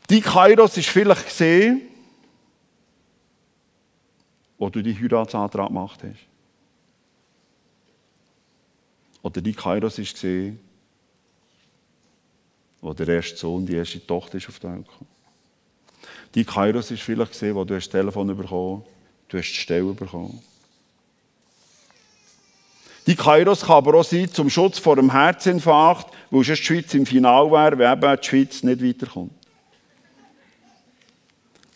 Die 0.10 0.22
Kairos 0.22 0.78
ist 0.78 0.88
vielleicht 0.88 1.26
gesehen, 1.26 1.82
wo 4.58 4.70
du 4.70 4.82
die 4.82 4.98
Heiratsantrag 4.98 5.68
gemacht 5.68 6.02
hast. 6.02 6.26
Oder 9.22 9.42
die 9.42 9.52
Kairos 9.52 10.00
ist 10.00 10.14
gesehen, 10.14 10.62
wo 12.80 12.94
der 12.94 13.10
erste 13.10 13.36
Sohn, 13.36 13.66
die 13.66 13.76
erste 13.76 14.08
Tochter 14.08 14.38
ist 14.38 14.48
auf 14.48 14.60
die 14.60 14.68
Welt 14.70 14.88
gekommen. 14.88 15.10
Die 16.36 16.46
Kairos 16.46 16.90
ist 16.90 17.02
vielleicht 17.02 17.34
gesehen, 17.34 17.56
wo 17.56 17.66
du 17.66 17.74
das 17.74 17.90
Telefon 17.90 18.28
bekommen 18.28 18.86
du 19.28 19.38
hast 19.38 19.50
die 19.50 19.56
Stelle 19.56 19.92
bekommen. 19.92 20.42
Die 23.08 23.16
Kairos 23.16 23.62
kann 23.62 23.78
aber 23.78 23.96
auch 23.96 24.04
sein 24.04 24.30
zum 24.32 24.50
Schutz 24.50 24.80
vor 24.80 24.98
einem 24.98 25.14
Herzinfarkt, 25.14 26.14
wo 26.30 26.42
es 26.42 26.48
die 26.48 26.58
Schweiz 26.58 26.94
im 26.94 27.06
Final 27.06 27.50
wäre, 27.50 27.78
wenn 27.78 27.94
eben 27.94 28.22
die 28.22 28.28
Schweiz 28.28 28.64
nicht 28.64 28.84
weiterkommt. 28.84 29.32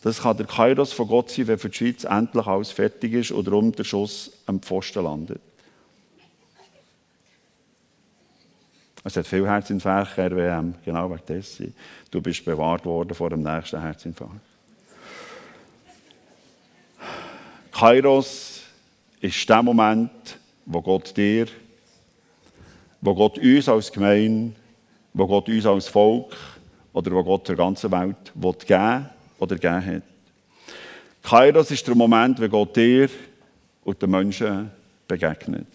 Das 0.01 0.21
kann 0.21 0.35
der 0.35 0.45
Kairos 0.45 0.91
von 0.91 1.07
Gott 1.07 1.29
sein, 1.29 1.47
wenn 1.47 1.57
für 1.57 1.69
die 1.69 1.77
Schweiz 1.77 2.03
endlich 2.03 2.45
alles 2.45 2.71
fertig 2.71 3.13
ist 3.13 3.31
oder 3.31 3.53
um 3.53 3.71
der 3.71 3.85
Schuss 3.85 4.31
am 4.45 4.59
Pfosten 4.59 5.03
landet. 5.03 5.39
Es 9.03 9.15
hat 9.15 9.25
viel 9.25 9.47
Herzinfarkt, 9.47 10.17
RWM, 10.17 10.75
genau 10.83 11.09
wegen 11.09 11.25
dessen. 11.27 11.73
Du 12.11 12.21
bist 12.21 12.43
bewahrt 12.43 12.85
worden 12.85 13.15
vor 13.15 13.29
dem 13.29 13.41
nächsten 13.41 13.79
Herzinfarkt. 13.79 14.35
Kairos 17.71 18.61
ist 19.21 19.47
der 19.47 19.63
Moment, 19.63 20.40
wo 20.65 20.81
Gott 20.81 21.15
dir, 21.15 21.47
wo 23.01 23.15
Gott 23.15 23.37
uns 23.37 23.67
als 23.67 23.91
Gemeinde, 23.91 24.53
wo 25.13 25.27
Gott 25.27 25.49
uns 25.49 25.65
als 25.65 25.87
Volk 25.87 26.35
oder 26.93 27.11
wo 27.11 27.23
Gott 27.23 27.47
der 27.47 27.55
ganzen 27.55 27.91
Welt 27.91 28.31
will 28.35 28.53
geben 28.53 29.09
oder 29.39 29.55
gegeben 29.55 29.85
hat. 29.85 30.03
Kairos 31.23 31.71
ist 31.71 31.87
der 31.87 31.95
Moment, 31.95 32.41
wo 32.41 32.47
Gott 32.47 32.75
dir 32.75 33.09
und 33.83 34.01
den 34.01 34.09
Menschen 34.09 34.71
begegnet. 35.07 35.67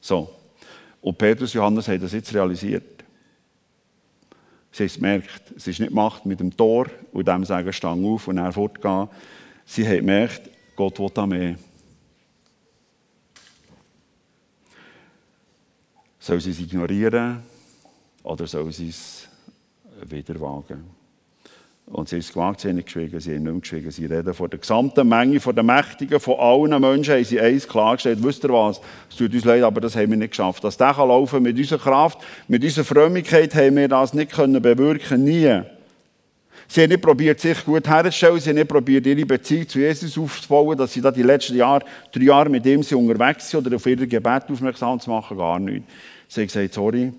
So. 0.00 0.30
Und 1.00 1.16
Petrus 1.16 1.54
und 1.54 1.60
Johannes 1.60 1.88
haben 1.88 2.00
das 2.00 2.12
jetzt 2.12 2.34
realisiert. 2.34 3.04
Sie 4.70 4.82
haben 4.82 4.86
es 4.86 4.94
gemerkt, 4.94 5.42
es 5.56 5.66
ist 5.66 5.80
nicht 5.80 5.92
Macht 5.92 6.26
mit 6.26 6.40
dem 6.40 6.56
Tor 6.56 6.86
und 7.12 7.26
dem 7.26 7.44
sagen, 7.44 7.72
stang 7.72 8.04
auf 8.04 8.28
und 8.28 8.36
dann 8.36 8.52
fortgehen. 8.52 9.08
Sie 9.64 9.86
haben 9.86 9.96
gemerkt, 9.96 10.50
Gott 10.76 10.98
will 10.98 11.10
da 11.12 11.26
mehr. 11.26 11.56
Soll 16.18 16.40
sie 16.40 16.50
es 16.50 16.60
ignorieren? 16.60 17.42
oder 18.28 18.46
soll 18.46 18.70
sie 18.72 18.90
es 18.90 19.28
wieder 20.08 20.38
wagen? 20.40 20.84
Und 21.86 22.10
sie 22.10 22.18
es 22.18 22.30
gewagt, 22.30 22.60
sie 22.60 22.68
haben 22.68 22.76
nicht 22.76 22.84
geschwiegen, 22.84 23.18
sie 23.18 23.34
haben 23.34 23.44
nicht 23.44 23.62
geschwiegen. 23.62 23.90
Sie 23.90 24.04
reden 24.04 24.34
vor 24.34 24.50
der 24.50 24.58
gesamten 24.58 25.08
Menge, 25.08 25.40
vor 25.40 25.54
den 25.54 25.64
Mächtigen, 25.64 26.20
von 26.20 26.38
allen 26.38 26.78
Menschen 26.82 27.14
haben 27.14 27.24
sie 27.24 27.40
eins 27.40 27.66
klargestellt. 27.66 28.22
Wisst 28.22 28.44
ihr 28.44 28.50
was? 28.50 28.82
Es 29.08 29.16
tut 29.16 29.32
uns 29.32 29.46
leid, 29.46 29.62
aber 29.62 29.80
das 29.80 29.96
haben 29.96 30.10
wir 30.10 30.18
nicht 30.18 30.32
geschafft. 30.32 30.62
Dass 30.62 30.76
der 30.76 30.92
kann 30.92 31.08
laufen 31.08 31.42
mit 31.42 31.56
unserer 31.56 31.78
Kraft, 31.78 32.18
mit 32.46 32.62
unserer 32.62 32.84
Frömmigkeit 32.84 33.54
haben 33.54 33.76
wir 33.76 33.88
das 33.88 34.12
nicht 34.12 34.32
können 34.32 34.60
bewirken, 34.60 35.24
nie. 35.24 35.62
Sie 36.70 36.82
haben 36.82 36.90
nicht 36.90 37.00
probiert, 37.00 37.40
sich 37.40 37.64
gut 37.64 37.88
herzustellen, 37.88 38.38
sie 38.38 38.50
haben 38.50 38.56
nicht 38.56 38.68
probiert, 38.68 39.06
ihre 39.06 39.24
Beziehung 39.24 39.66
zu 39.66 39.78
Jesus 39.78 40.18
aufzubauen, 40.18 40.76
dass 40.76 40.92
sie 40.92 41.00
da 41.00 41.10
die 41.10 41.22
letzten 41.22 41.56
Jahre, 41.56 41.82
drei 42.12 42.24
Jahre 42.24 42.50
mit 42.50 42.66
ihm 42.66 42.82
sind 42.82 42.98
unterwegs 42.98 43.48
sind 43.48 43.66
oder 43.66 43.76
auf 43.76 43.86
ihr 43.86 43.96
Gebet 43.96 44.50
aufmerksam 44.50 45.00
zu 45.00 45.08
machen, 45.08 45.38
gar 45.38 45.58
nicht. 45.58 45.84
Sie 46.28 46.42
haben 46.42 46.46
gesagt, 46.46 46.74
sorry, 46.74 47.10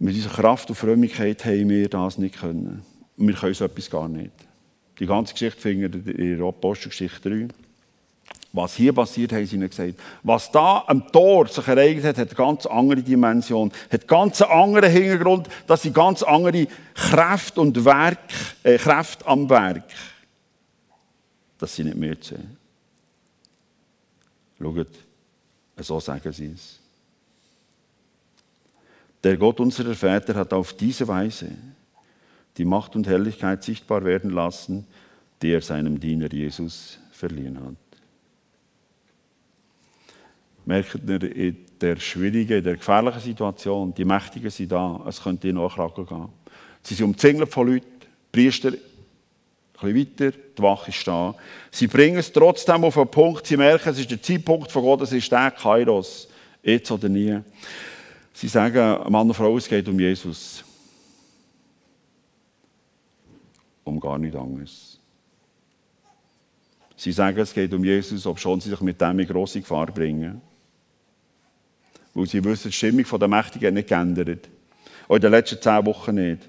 mit 0.00 0.16
unserer 0.16 0.34
Kraft 0.34 0.68
und 0.70 0.74
Frömmigkeit 0.74 1.44
haben 1.44 1.68
wir 1.68 1.88
das 1.88 2.18
nicht 2.18 2.40
können. 2.40 2.82
Wir 3.16 3.34
können 3.34 3.54
so 3.54 3.64
etwas 3.64 3.88
gar 3.88 4.08
nicht. 4.08 4.32
Die 4.98 5.06
ganze 5.06 5.32
Geschichte 5.32 5.60
findet 5.60 6.06
ihr 6.08 6.38
in 6.38 6.42
Apostelgeschichte 6.42 7.30
3. 7.30 7.48
Was 8.52 8.74
hier 8.74 8.92
passiert, 8.92 9.32
haben 9.32 9.46
sie 9.46 9.56
ihnen 9.56 9.70
gesagt. 9.70 9.94
Was 10.22 10.50
da 10.50 10.84
am 10.86 11.10
Tor 11.10 11.48
sich 11.48 11.66
ereignet 11.66 12.04
hat, 12.04 12.18
hat 12.18 12.28
eine 12.28 12.36
ganz 12.36 12.66
andere 12.66 13.02
Dimension, 13.02 13.72
hat 13.90 14.06
ganz 14.06 14.42
einen 14.42 14.50
anderen 14.50 14.90
Hintergrund, 14.90 15.48
das 15.66 15.82
sind 15.82 15.94
ganz 15.94 16.22
andere 16.22 16.66
Kräfte 16.94 17.60
und 17.62 17.82
Werk, 17.84 18.18
äh, 18.62 18.76
Kräfte 18.76 19.26
am 19.26 19.48
Werk. 19.48 19.84
Das 21.56 21.74
sind 21.74 21.86
nicht 21.86 21.96
mehr 21.96 22.16
sehen. 22.20 22.58
Schaut, 24.58 24.88
so 25.78 25.98
sagen 26.00 26.32
sie 26.32 26.52
es. 26.54 26.78
Der 29.24 29.36
Gott 29.36 29.60
unserer 29.60 29.94
Väter 29.94 30.34
hat 30.34 30.52
auf 30.52 30.72
diese 30.74 31.06
Weise 31.08 31.52
die 32.58 32.64
Macht 32.64 32.96
und 32.96 33.06
Herrlichkeit 33.06 33.62
sichtbar 33.62 34.04
werden 34.04 34.30
lassen, 34.30 34.86
die 35.40 35.52
er 35.52 35.62
seinem 35.62 35.98
Diener 35.98 36.30
Jesus 36.30 36.98
verliehen 37.12 37.58
hat. 37.58 37.91
Merkt 40.64 41.00
ihr 41.06 41.36
in 41.36 41.56
der 41.80 41.96
schwierigen, 41.96 42.58
in 42.58 42.64
der 42.64 42.76
gefährlichen 42.76 43.20
Situation, 43.20 43.92
die 43.94 44.04
Mächtigen 44.04 44.50
sind 44.50 44.70
da, 44.70 45.04
es 45.08 45.22
könnte 45.22 45.48
ihnen 45.48 45.58
auch 45.58 45.94
gehen. 45.94 46.28
Sie 46.82 46.94
sind 46.94 47.06
umzingelt 47.06 47.52
von 47.52 47.68
Leuten, 47.68 47.86
Priester 48.30 48.72
ein 49.82 49.96
weiter, 49.96 50.30
die 50.30 50.62
Wache 50.62 50.90
ist 50.90 51.06
da. 51.06 51.34
Sie 51.70 51.86
bringen 51.86 52.18
es 52.18 52.32
trotzdem 52.32 52.84
auf 52.84 52.96
einen 52.96 53.08
Punkt, 53.08 53.46
sie 53.46 53.56
merken, 53.56 53.88
es 53.88 53.98
ist 53.98 54.10
der 54.10 54.22
Zeitpunkt 54.22 54.70
von 54.70 54.82
Gott, 54.82 55.02
es 55.02 55.12
ist 55.12 55.30
der 55.30 55.50
Kairos, 55.50 56.28
jetzt 56.62 56.90
oder 56.90 57.08
nie. 57.08 57.40
Sie 58.32 58.48
sagen, 58.48 59.10
Mann 59.10 59.28
und 59.28 59.34
Frau, 59.34 59.56
es 59.56 59.68
geht 59.68 59.88
um 59.88 59.98
Jesus. 59.98 60.64
Um 63.84 63.98
gar 63.98 64.18
nichts 64.18 64.36
anderes. 64.36 65.00
Sie 66.96 67.12
sagen, 67.12 67.38
es 67.40 67.52
geht 67.52 67.72
um 67.74 67.84
Jesus, 67.84 68.26
ob 68.26 68.38
schon 68.38 68.60
sie 68.60 68.70
sich 68.70 68.80
mit 68.80 69.00
dem 69.00 69.18
in 69.18 69.26
grosse 69.26 69.60
Gefahr 69.60 69.86
bringen. 69.86 70.40
Weil 72.14 72.26
sie 72.26 72.44
wissen, 72.44 72.68
die 72.68 72.76
Stimmung 72.76 73.04
der 73.18 73.28
Mächtigen 73.28 73.68
hat 73.68 73.74
nicht 73.74 73.88
geändert. 73.88 74.48
Auch 75.08 75.16
in 75.16 75.22
den 75.22 75.30
letzten 75.30 75.60
zehn 75.60 75.86
Wochen 75.86 76.14
nicht. 76.14 76.48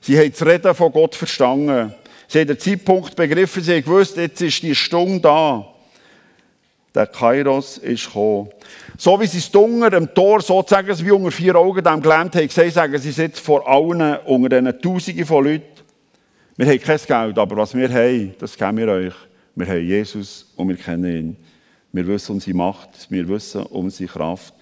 Sie 0.00 0.18
haben 0.18 0.30
das 0.30 0.44
Reden 0.44 0.74
von 0.74 0.92
Gott 0.92 1.14
verstanden. 1.14 1.92
Sie 2.26 2.40
haben 2.40 2.48
den 2.48 2.58
Zeitpunkt 2.58 3.16
begriffen, 3.16 3.62
sie 3.62 3.74
haben 3.74 3.84
gewusst, 3.84 4.16
jetzt 4.16 4.40
ist 4.40 4.62
die 4.62 4.74
Stunde 4.74 5.20
da. 5.20 5.66
Der 6.94 7.06
Kairos 7.06 7.78
ist 7.78 8.06
gekommen. 8.06 8.50
So 8.96 9.20
wie 9.20 9.26
sie 9.26 9.38
es 9.38 9.48
unter 9.48 9.90
dem 9.90 10.12
Tor, 10.12 10.40
sozusagen 10.40 10.98
wie 11.06 11.10
unter 11.10 11.30
vier 11.30 11.54
Augen 11.54 11.82
dem 11.82 12.02
gelähmt 12.02 12.34
haben 12.34 12.46
gesehen, 12.46 12.70
sagen 12.70 12.98
sie 12.98 13.10
jetzt 13.10 13.40
vor 13.40 13.68
allen, 13.68 14.16
unter 14.26 14.60
diesen 14.60 14.80
Tausenden 14.80 15.24
von 15.24 15.44
Leuten, 15.44 15.64
wir 16.56 16.66
haben 16.66 16.80
kein 16.80 16.98
Geld, 16.98 17.38
aber 17.38 17.56
was 17.56 17.74
wir 17.74 17.88
haben, 17.88 18.34
das 18.40 18.58
geben 18.58 18.78
wir 18.78 18.88
euch. 18.88 19.14
Wir 19.54 19.66
haben 19.66 19.86
Jesus 19.86 20.52
und 20.56 20.68
wir 20.68 20.76
kennen 20.76 21.04
ihn. 21.04 21.36
Wir 21.92 22.06
wissen 22.06 22.32
um 22.32 22.40
seine 22.40 22.56
Macht, 22.56 23.10
wir 23.10 23.28
wissen 23.28 23.62
um 23.62 23.90
seine 23.90 24.08
Kraft. 24.08 24.54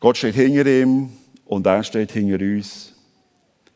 Gott 0.00 0.16
steht 0.16 0.34
hinter 0.34 0.66
ihm 0.66 1.10
und 1.44 1.66
er 1.66 1.84
steht 1.84 2.12
hinter 2.12 2.42
uns. 2.42 2.94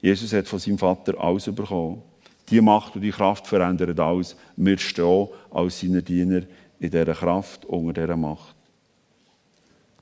Jesus 0.00 0.32
hat 0.32 0.48
von 0.48 0.58
seinem 0.58 0.78
Vater 0.78 1.18
alles 1.20 1.44
bekommen. 1.44 2.02
Die 2.50 2.60
Macht 2.60 2.94
und 2.94 3.02
die 3.02 3.10
Kraft 3.10 3.46
verändern 3.46 3.98
alles. 3.98 4.36
Wir 4.56 4.78
stehen 4.78 5.28
als 5.50 5.80
seine 5.80 6.02
Diener 6.02 6.42
in 6.78 6.90
dieser 6.90 7.14
Kraft, 7.14 7.64
unter 7.64 7.92
dieser 7.92 8.16
Macht. 8.16 8.54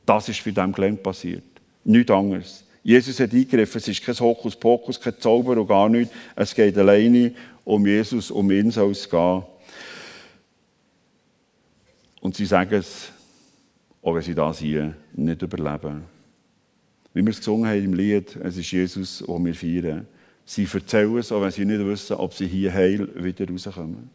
Das 0.05 0.29
ist 0.29 0.41
für 0.41 0.53
dem 0.53 0.73
Glenn 0.73 1.03
passiert. 1.03 1.45
Nichts 1.85 2.11
anderes. 2.11 2.65
Jesus 2.83 3.19
hat 3.19 3.33
eingegriffen. 3.33 3.79
Es 3.79 3.89
ist 3.89 4.05
kein 4.05 4.19
Hokuspokus, 4.19 5.01
kein 5.01 5.19
Zauber 5.19 5.57
und 5.59 5.67
gar 5.67 5.89
nichts. 5.89 6.15
Es 6.37 6.55
geht 6.55 6.77
alleine 6.77 7.33
um 7.65 7.87
Jesus, 7.87 8.31
um 8.31 8.51
ihn 8.51 8.71
soll 8.71 8.91
es 8.93 9.09
gehen. 9.09 9.43
Und 12.25 12.35
sie 12.35 12.47
sagen 12.47 12.73
es, 12.77 13.13
auch 14.01 14.15
wenn 14.15 14.23
sie 14.23 14.35
das 14.35 14.59
hier 14.59 14.97
nicht 15.13 15.43
überleben. 15.43 16.05
Wie 17.13 17.23
wir 17.23 17.29
es 17.29 17.37
gesungen 17.37 17.69
haben 17.69 17.85
im 17.85 17.93
Lied, 17.93 18.35
es 18.37 18.57
ist 18.57 18.71
Jesus, 18.71 19.19
den 19.19 19.45
wir 19.45 19.55
feiern. 19.55 20.07
Sie 20.47 20.67
erzählen 20.73 21.19
es, 21.19 21.31
auch 21.31 21.43
wenn 21.43 21.51
sie 21.51 21.67
nicht 21.67 21.85
wissen, 21.85 22.17
ob 22.17 22.33
sie 22.33 22.47
hier 22.47 22.73
heil 22.73 23.11
wieder 23.23 23.47
rauskommen. 23.47 24.09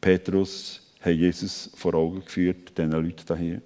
Petrus 0.00 0.80
hat 1.00 1.14
Jesus 1.14 1.72
vor 1.74 1.94
Augen 1.94 2.24
geführt, 2.24 2.78
diesen 2.78 2.92
Leuten 2.92 3.36
hier. 3.36 3.60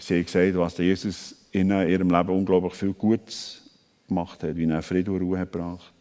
Sie 0.00 0.14
haben 0.14 0.24
gesagt, 0.24 0.56
was 0.56 0.78
Jesus 0.78 1.36
in 1.52 1.70
ihrem 1.70 2.10
Leben 2.10 2.30
unglaublich 2.30 2.74
viel 2.74 2.92
Gutes 2.92 3.62
gemacht 4.08 4.42
hat, 4.42 4.56
wie 4.56 4.68
er 4.68 4.82
Frieden 4.82 5.14
und 5.14 5.22
Ruhe 5.22 5.38
hat 5.38 5.52
gebracht. 5.52 5.92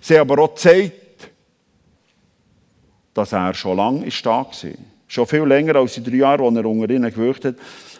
Sie 0.00 0.18
haben 0.18 0.28
aber 0.28 0.42
auch 0.42 0.52
gezeigt, 0.52 1.05
dass 3.16 3.32
er 3.32 3.54
schon 3.54 3.76
lange 3.76 4.10
stark 4.10 4.48
war. 4.62 4.70
Schon 5.08 5.26
viel 5.26 5.44
länger 5.44 5.76
als 5.76 5.94
die 5.94 6.02
drei 6.02 6.16
Jahre, 6.16 6.44
als 6.44 6.56
er 6.56 6.66
unter 6.66 6.90
ihnen 6.90 7.10
gewirkt 7.10 7.44
hat. 7.44 7.56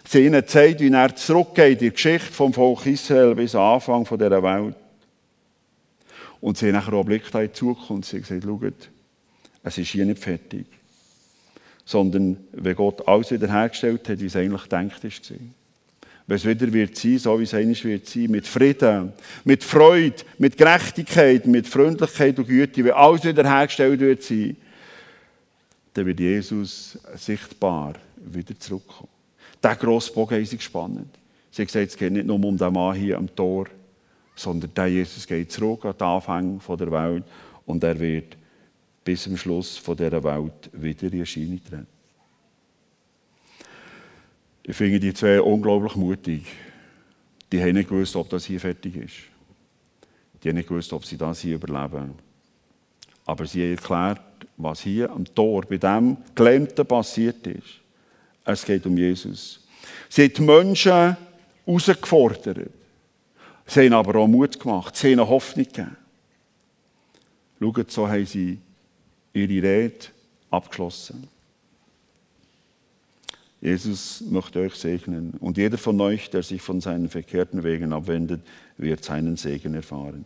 Sie 0.08 0.18
haben 0.18 0.26
ihnen 0.26 0.40
gezeigt, 0.40 0.80
wie 0.80 0.90
er 0.90 1.14
zurückgeht 1.14 1.80
in 1.80 1.88
die 1.88 1.90
Geschichte 1.92 2.32
vom 2.32 2.52
Volk 2.52 2.84
Israel 2.86 3.34
bis 3.34 3.52
zum 3.52 3.60
Anfang 3.60 4.04
dieser 4.04 4.42
Welt. 4.42 4.74
Und 6.40 6.58
sie 6.58 6.66
haben 6.66 6.74
nachher 6.74 6.94
auch 6.94 7.04
Blick 7.04 7.22
in 7.32 7.40
die 7.40 7.52
Zukunft. 7.52 8.10
Sie 8.10 8.16
haben 8.16 8.40
gesagt, 8.40 8.44
schaut, 8.44 8.88
es 9.62 9.78
ist 9.78 9.88
hier 9.88 10.04
nicht 10.04 10.22
fertig. 10.22 10.66
Sondern 11.84 12.36
wenn 12.52 12.76
Gott 12.76 13.06
alles 13.06 13.30
wiederhergestellt 13.30 14.08
hat, 14.08 14.20
wie 14.20 14.26
es 14.26 14.36
eigentlich 14.36 14.62
gedacht 14.64 15.04
war. 15.04 15.38
Wenn 16.28 16.36
es 16.36 16.44
wieder 16.44 16.72
wird 16.72 16.96
sein, 16.96 17.18
so 17.18 17.38
wie 17.38 17.44
es 17.44 17.54
eigentlich 17.54 17.84
wird 17.84 18.06
sein, 18.06 18.30
mit 18.30 18.46
Frieden, 18.46 19.12
mit 19.44 19.62
Freude, 19.62 20.24
mit 20.38 20.56
Gerechtigkeit, 20.56 21.46
mit 21.46 21.68
Freundlichkeit 21.68 22.38
und 22.38 22.48
Güte, 22.48 22.84
wenn 22.84 22.92
alles 22.92 23.24
wiederhergestellt 23.24 24.00
wird 24.00 24.22
sein, 24.24 24.56
dann 25.96 26.06
wird 26.06 26.20
Jesus 26.20 26.98
sichtbar 27.14 27.94
wieder 28.16 28.58
zurückkommen. 28.58 29.08
Der 29.62 29.76
grosse 29.76 30.12
Bogen 30.12 30.42
ist 30.42 30.62
spannend. 30.62 31.08
Sie 31.50 31.62
hat 31.62 31.68
gesagt, 31.68 31.88
es 31.88 31.96
geht 31.96 32.12
nicht 32.12 32.26
nur 32.26 32.36
um 32.36 32.56
den 32.56 32.72
Mann 32.72 32.94
hier 32.94 33.16
am 33.16 33.34
Tor, 33.34 33.66
sondern 34.34 34.74
der 34.74 34.88
Jesus 34.88 35.26
geht 35.26 35.50
zurück 35.50 35.86
an 35.86 35.96
den 35.96 36.06
Anfang 36.06 36.60
der 36.68 36.90
Welt 36.90 37.24
und 37.64 37.82
er 37.82 37.98
wird 37.98 38.36
bis 39.02 39.22
zum 39.22 39.36
Schluss 39.38 39.82
dieser 39.82 40.22
Welt 40.22 40.70
wieder 40.72 41.12
in 41.12 41.20
Erscheinung 41.20 41.64
treten. 41.64 41.86
Ich 44.64 44.76
finde 44.76 45.00
die 45.00 45.14
zwei 45.14 45.40
unglaublich 45.40 45.94
mutig. 45.94 46.44
Die 47.50 47.60
haben 47.62 47.74
nicht 47.74 47.88
gewusst, 47.88 48.16
ob 48.16 48.28
das 48.28 48.44
hier 48.44 48.60
fertig 48.60 48.96
ist. 48.96 49.14
Die 50.42 50.48
haben 50.48 50.56
nicht 50.56 50.68
gewusst, 50.68 50.92
ob 50.92 51.06
sie 51.06 51.16
das 51.16 51.40
hier 51.40 51.54
überleben. 51.54 52.14
Aber 53.26 53.46
sie 53.46 53.70
erklärt, 53.70 54.20
was 54.56 54.80
hier 54.80 55.10
am 55.10 55.24
Tor 55.24 55.62
bei 55.68 55.76
dem 55.76 56.16
Gelähmten 56.34 56.86
passiert 56.86 57.46
ist. 57.46 57.80
Es 58.44 58.64
geht 58.64 58.86
um 58.86 58.96
Jesus. 58.96 59.60
Sie 60.08 60.24
haben 60.24 60.34
die 60.34 60.42
Menschen 60.42 61.16
herausgefordert. 61.66 62.70
Sie 63.66 63.80
haben 63.80 63.92
aber 63.92 64.20
auch 64.20 64.28
Mut 64.28 64.58
gemacht. 64.58 64.96
Sie 64.96 65.12
haben 65.12 65.28
Hoffnung 65.28 65.66
gegeben. 65.66 65.96
Schaut, 67.60 67.90
so 67.90 68.08
haben 68.08 68.26
sie 68.26 68.58
ihre 69.32 69.62
Rede 69.62 70.06
abgeschlossen. 70.50 71.28
Jesus 73.60 74.20
möchte 74.20 74.60
euch 74.60 74.74
segnen 74.74 75.32
und 75.40 75.56
jeder 75.56 75.78
von 75.78 76.00
euch, 76.00 76.30
der 76.30 76.42
sich 76.42 76.62
von 76.62 76.80
seinen 76.80 77.08
verkehrten 77.08 77.64
Wegen 77.64 77.92
abwendet, 77.92 78.42
wird 78.76 79.02
seinen 79.02 79.36
Segen 79.36 79.74
erfahren. 79.74 80.24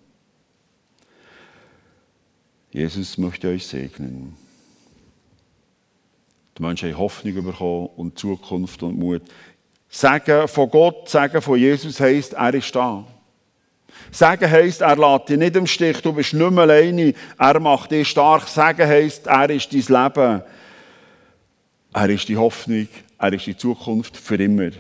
Jesus 2.71 3.19
möchte 3.19 3.49
euch 3.49 3.67
segnen. 3.67 4.37
Die 6.57 6.63
Menschen 6.63 6.91
haben 6.91 6.99
Hoffnung 6.99 7.45
bekommen 7.45 7.89
und 7.97 8.19
Zukunft 8.19 8.83
und 8.83 8.99
Mut. 8.99 9.23
Sagen 9.89 10.47
von 10.47 10.71
Gott, 10.71 11.09
sagen 11.09 11.43
von 11.43 11.59
Jesus 11.59 11.99
heisst, 11.99 12.35
er 12.35 12.55
ist 12.55 12.75
da. 12.75 13.05
Sagen 14.13 14.49
heisst, 14.49 14.83
er 14.83 14.97
lässt 14.97 15.29
dich 15.29 15.39
nicht 15.39 15.57
im 15.57 15.67
Stich, 15.67 16.01
du 16.01 16.13
bist 16.13 16.33
nicht 16.33 16.51
mehr 16.51 16.63
alleine, 16.63 17.15
er 17.39 17.61
macht 17.61 17.91
dich 17.91 18.09
stark. 18.09 18.47
Sagen 18.47 18.87
heisst, 18.87 19.27
er 19.27 19.51
ist 19.51 19.73
dein 19.73 19.81
Leben. 19.81 20.43
Er 21.93 22.09
ist 22.09 22.29
die 22.29 22.37
Hoffnung, 22.37 22.87
er 23.19 23.33
ist 23.33 23.47
die 23.47 23.57
Zukunft 23.57 24.17
für 24.17 24.37
immer. 24.37 24.71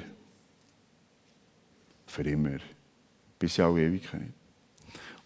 Für 2.06 2.22
immer. 2.22 2.58
Bis 3.38 3.58
in 3.58 3.64
alle 3.64 3.82
Ewigkeit. 3.82 4.30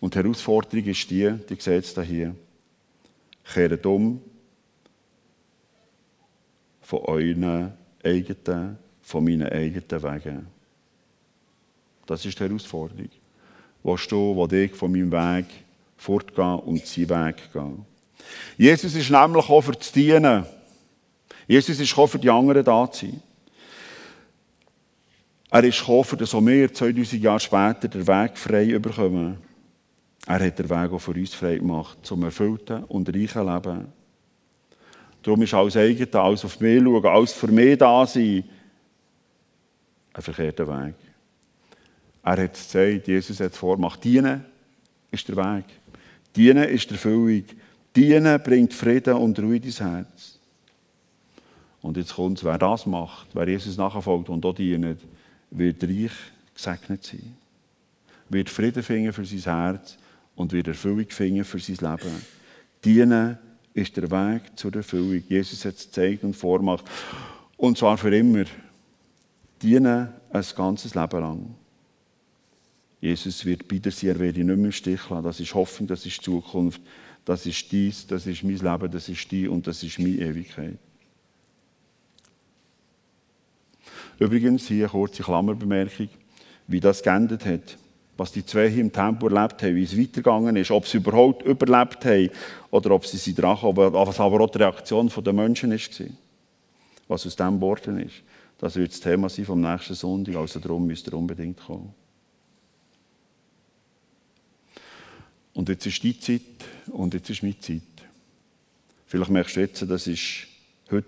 Und 0.01 0.15
die 0.15 0.19
Herausforderung 0.19 0.85
ist 0.87 1.11
die, 1.11 1.31
die 1.49 1.61
seht 1.61 1.85
es 1.85 2.07
hier. 2.07 2.35
Kehrt 3.45 3.85
um 3.87 4.21
von 6.81 7.01
euren 7.01 7.73
eigenen, 8.03 8.79
von 9.03 9.25
meinen 9.25 9.49
eigenen 9.49 10.03
Wegen. 10.03 10.47
Das 12.07 12.25
ist 12.25 12.39
die 12.39 12.45
Herausforderung. 12.45 13.09
Willst 13.83 14.11
du, 14.11 14.35
wo 14.35 14.47
ich 14.47 14.73
von 14.73 14.93
meinem 14.93 15.13
Weg 15.13 15.47
fortgehen 15.97 16.59
und 16.61 16.87
seinen 16.87 17.11
Weg 17.11 17.53
gehen? 17.53 17.85
Jesus 18.57 18.95
ist 18.95 19.11
nämlich 19.11 19.49
auch 19.49 19.61
für 19.61 19.79
zu 19.79 19.93
dienen. 19.93 20.47
Jesus 21.47 21.79
ist 21.79 21.99
auch 21.99 22.07
für 22.07 22.19
die 22.19 22.31
anderen 22.31 22.65
da 22.65 22.91
zu 22.91 23.07
sein. 23.07 23.23
Er 25.51 25.65
ist 25.65 25.79
gekommen, 25.79 26.19
dass 26.19 26.35
auch 26.35 26.45
wir 26.45 26.73
2000 26.73 27.23
Jahre 27.23 27.41
später 27.41 27.89
den 27.89 28.07
Weg 28.07 28.37
frei 28.37 28.79
bekommen. 28.79 29.39
Er 30.27 30.45
hat 30.45 30.59
den 30.59 30.71
Weg 30.71 30.93
auch 30.93 30.99
für 30.99 31.11
uns 31.11 31.35
frei 31.35 31.59
gemacht, 31.59 31.99
zum 32.03 32.23
erfüllten 32.23 32.85
und 32.85 33.09
reichen 33.09 33.47
Leben. 33.47 33.87
Darum 35.23 35.43
ist 35.43 35.55
alles 35.55 35.77
eigene, 35.77 36.21
alles 36.21 36.45
auf 36.45 36.61
mich 36.61 36.83
schauen, 36.83 37.07
alles 37.07 37.33
für 37.33 37.49
mich 37.49 37.79
da 37.79 38.07
sein, 38.07 38.45
ein 40.13 40.23
verkehrter 40.23 40.67
Weg. 40.67 40.95
Er 42.23 42.43
hat 42.43 42.55
es 42.55 42.73
gesagt, 42.73 43.09
Jesus 43.09 43.41
hat 43.41 43.53
es 43.53 43.59
vorgemacht. 43.59 44.03
Dienen 44.03 44.45
ist 45.11 45.29
der 45.29 45.37
Weg. 45.37 45.65
Dienen 46.35 46.65
ist 46.65 46.89
die 46.89 46.95
Erfüllung. 46.95 47.45
Dienen 47.95 48.43
bringt 48.43 48.73
Frieden 48.73 49.15
und 49.15 49.39
Ruhe 49.39 49.57
ins 49.57 49.81
Herz. 49.81 50.39
Und 51.83 51.99
jetzt 51.99 52.15
kommt 52.15 52.39
es, 52.39 52.45
wer 52.45 52.57
das 52.57 52.87
macht, 52.87 53.29
wer 53.35 53.47
Jesus 53.47 53.77
nachfolgt 53.77 54.31
und 54.31 54.45
auch 54.47 54.55
dient, 54.55 55.01
wird 55.51 55.85
reich 55.85 56.13
gesegnet 56.55 57.05
sein. 57.05 57.37
Wird 58.31 58.49
Frieden 58.49 58.83
finden 58.83 59.13
für 59.13 59.25
sein 59.27 59.41
Herz 59.41 59.99
und 60.37 60.53
wird 60.53 60.69
Erfüllung 60.69 61.09
finden 61.09 61.45
für 61.45 61.59
sein 61.59 61.77
Leben. 61.77 62.15
Dienen 62.85 63.39
ist 63.73 63.97
der 63.97 64.11
Weg 64.11 64.57
zur 64.57 64.75
Erfüllung. 64.75 65.23
Jesus 65.29 65.65
hat 65.65 65.77
es 65.77 65.87
gezeigt 65.87 66.25
und 66.25 66.35
vorgemacht. 66.35 66.85
Und 67.57 67.79
zwar 67.79 67.99
für 67.99 68.15
immer. 68.15 68.45
Dienen 69.63 70.09
ein 70.31 70.45
ganzes 70.57 70.95
Leben 70.95 71.21
lang. 71.21 71.55
Jesus 73.01 73.45
wird 73.45 73.69
bei 73.69 73.79
dir 73.79 73.93
sein, 73.93 74.11
er 74.11 74.19
wird 74.19 74.37
dich 74.37 74.45
nicht 74.45 74.57
mehr 74.57 74.67
im 74.67 74.73
Stich 74.73 75.11
lassen. 75.11 75.25
Das 75.25 75.39
ist 75.39 75.55
Hoffnung, 75.55 75.89
das 75.89 76.07
ist 76.07 76.23
Zukunft, 76.23 76.81
das 77.25 77.45
ist 77.45 77.71
dies, 77.71 78.07
das 78.07 78.27
ist 78.27 78.43
mein 78.43 78.57
Leben, 78.57 78.91
das 78.91 79.09
ist 79.09 79.31
die 79.31 79.47
und 79.47 79.67
das 79.67 79.83
ist 79.83 79.99
meine 79.99 80.17
Ewigkeit. 80.17 80.79
Übrigens, 84.19 84.69
hier 84.69 84.85
eine 84.85 84.91
kurze 84.91 85.23
Klammerbemerkung, 85.23 86.09
wie 86.67 86.81
das 86.81 87.03
geendet 87.03 87.45
hat. 87.45 87.77
Was 88.17 88.31
die 88.31 88.47
zwei 88.47 88.69
hier 88.71 88.81
im 88.81 88.93
Tempel 88.93 89.35
erlebt 89.35 89.63
haben, 89.63 89.75
wie 89.75 89.83
es 89.83 89.99
weitergegangen 89.99 90.55
ist, 90.57 90.71
ob 90.71 90.87
sie 90.87 90.99
überhaupt 90.99 91.43
überlebt 91.43 92.05
haben 92.05 92.31
oder 92.71 92.93
ob 92.93 93.07
sie 93.07 93.17
sie 93.17 93.35
dran 93.35 93.61
haben, 93.61 93.77
was 93.77 94.21
aber 94.21 94.41
auch 94.41 94.51
die 94.51 94.59
Reaktion 94.59 95.11
der 95.17 95.33
Menschen 95.33 95.71
war. 95.71 96.07
Was 97.09 97.27
aus 97.27 97.37
dem 97.37 97.55
geworden 97.57 97.99
ist. 97.99 98.23
Das 98.59 98.77
wird 98.77 98.93
das 98.93 99.01
Thema 99.01 99.29
sein 99.29 99.45
vom 99.45 99.61
nächsten 99.61 99.95
Sonntag, 99.95 100.37
also 100.37 100.61
darum 100.61 100.87
müsst 100.87 101.07
ihr 101.09 101.15
unbedingt 101.15 101.59
kommen. 101.59 101.93
Und 105.53 105.69
jetzt 105.69 105.87
ist 105.87 106.03
die 106.03 106.19
Zeit 106.19 106.41
und 106.89 107.15
jetzt 107.15 107.31
ist 107.31 107.43
meine 107.43 107.59
Zeit. 107.59 107.83
Vielleicht 109.07 109.31
merkst 109.31 109.57
du 109.57 109.61
jetzt, 109.61 109.83
das 109.89 110.07
ist 110.07 110.47
heute 110.91 111.07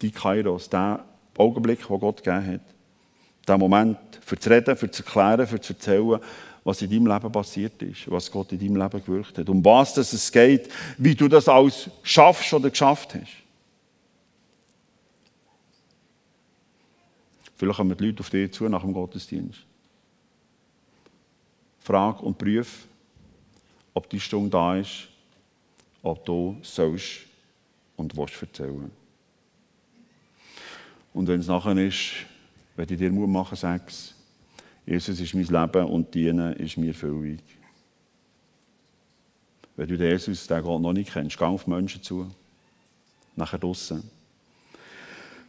die 0.00 0.10
Kairos, 0.10 0.68
der 0.68 1.04
Augenblick, 1.36 1.86
den 1.86 2.00
Gott 2.00 2.22
gegeben 2.22 2.54
hat. 2.54 2.60
Der 3.46 3.58
Moment, 3.58 3.98
für 4.20 4.38
zu 4.38 4.50
reden, 4.50 4.76
für 4.76 4.90
zu 4.90 5.02
erklären, 5.02 5.46
für 5.46 5.60
zu 5.60 5.72
erzählen, 5.72 6.20
was 6.64 6.82
in 6.82 6.90
deinem 6.90 7.06
Leben 7.06 7.32
passiert 7.32 7.80
ist, 7.82 8.10
was 8.10 8.30
Gott 8.30 8.52
in 8.52 8.58
deinem 8.58 8.76
Leben 8.76 9.04
gewirkt 9.04 9.38
hat. 9.38 9.48
Um 9.48 9.64
was 9.64 9.94
dass 9.94 10.12
es 10.12 10.30
geht, 10.30 10.68
wie 10.96 11.14
du 11.14 11.28
das 11.28 11.48
alles 11.48 11.90
schaffst 12.02 12.52
oder 12.52 12.70
geschafft 12.70 13.14
hast. 13.14 13.32
Vielleicht 17.56 17.76
kommen 17.76 17.96
die 17.96 18.04
Leute 18.04 18.20
auf 18.20 18.30
dich 18.30 18.52
zu 18.52 18.68
nach 18.68 18.82
dem 18.82 18.92
Gottesdienst. 18.92 19.58
Frag 21.80 22.22
und 22.22 22.38
prüf, 22.38 22.86
ob 23.94 24.08
die 24.10 24.20
Stunde 24.20 24.50
da 24.50 24.76
ist, 24.76 25.08
ob 26.02 26.24
du 26.24 26.56
sollst 26.62 27.20
und 27.96 28.16
willst 28.16 28.40
erzählen. 28.40 28.90
Und 31.12 31.26
wenn 31.26 31.40
es 31.40 31.48
nachher 31.48 31.76
ist, 31.78 32.12
wenn 32.76 32.88
ich 32.88 32.96
dir 32.96 33.10
Mut 33.10 33.28
machen, 33.28 33.56
sag 33.56 33.90
Jesus 34.88 35.20
ist 35.20 35.34
mein 35.34 35.44
Leben 35.44 35.86
und 35.86 36.14
Dienen 36.14 36.54
ist 36.54 36.78
mir 36.78 36.94
Füllung. 36.94 37.38
Wenn 39.76 39.86
du 39.86 39.98
den 39.98 40.10
Jesus, 40.10 40.46
den 40.46 40.62
Gott 40.62 40.80
noch 40.80 40.94
nicht 40.94 41.12
kennst, 41.12 41.36
geh 41.36 41.44
auf 41.44 41.66
Menschen 41.66 42.02
zu, 42.02 42.26
nachher 43.36 43.58
draussen. 43.58 44.02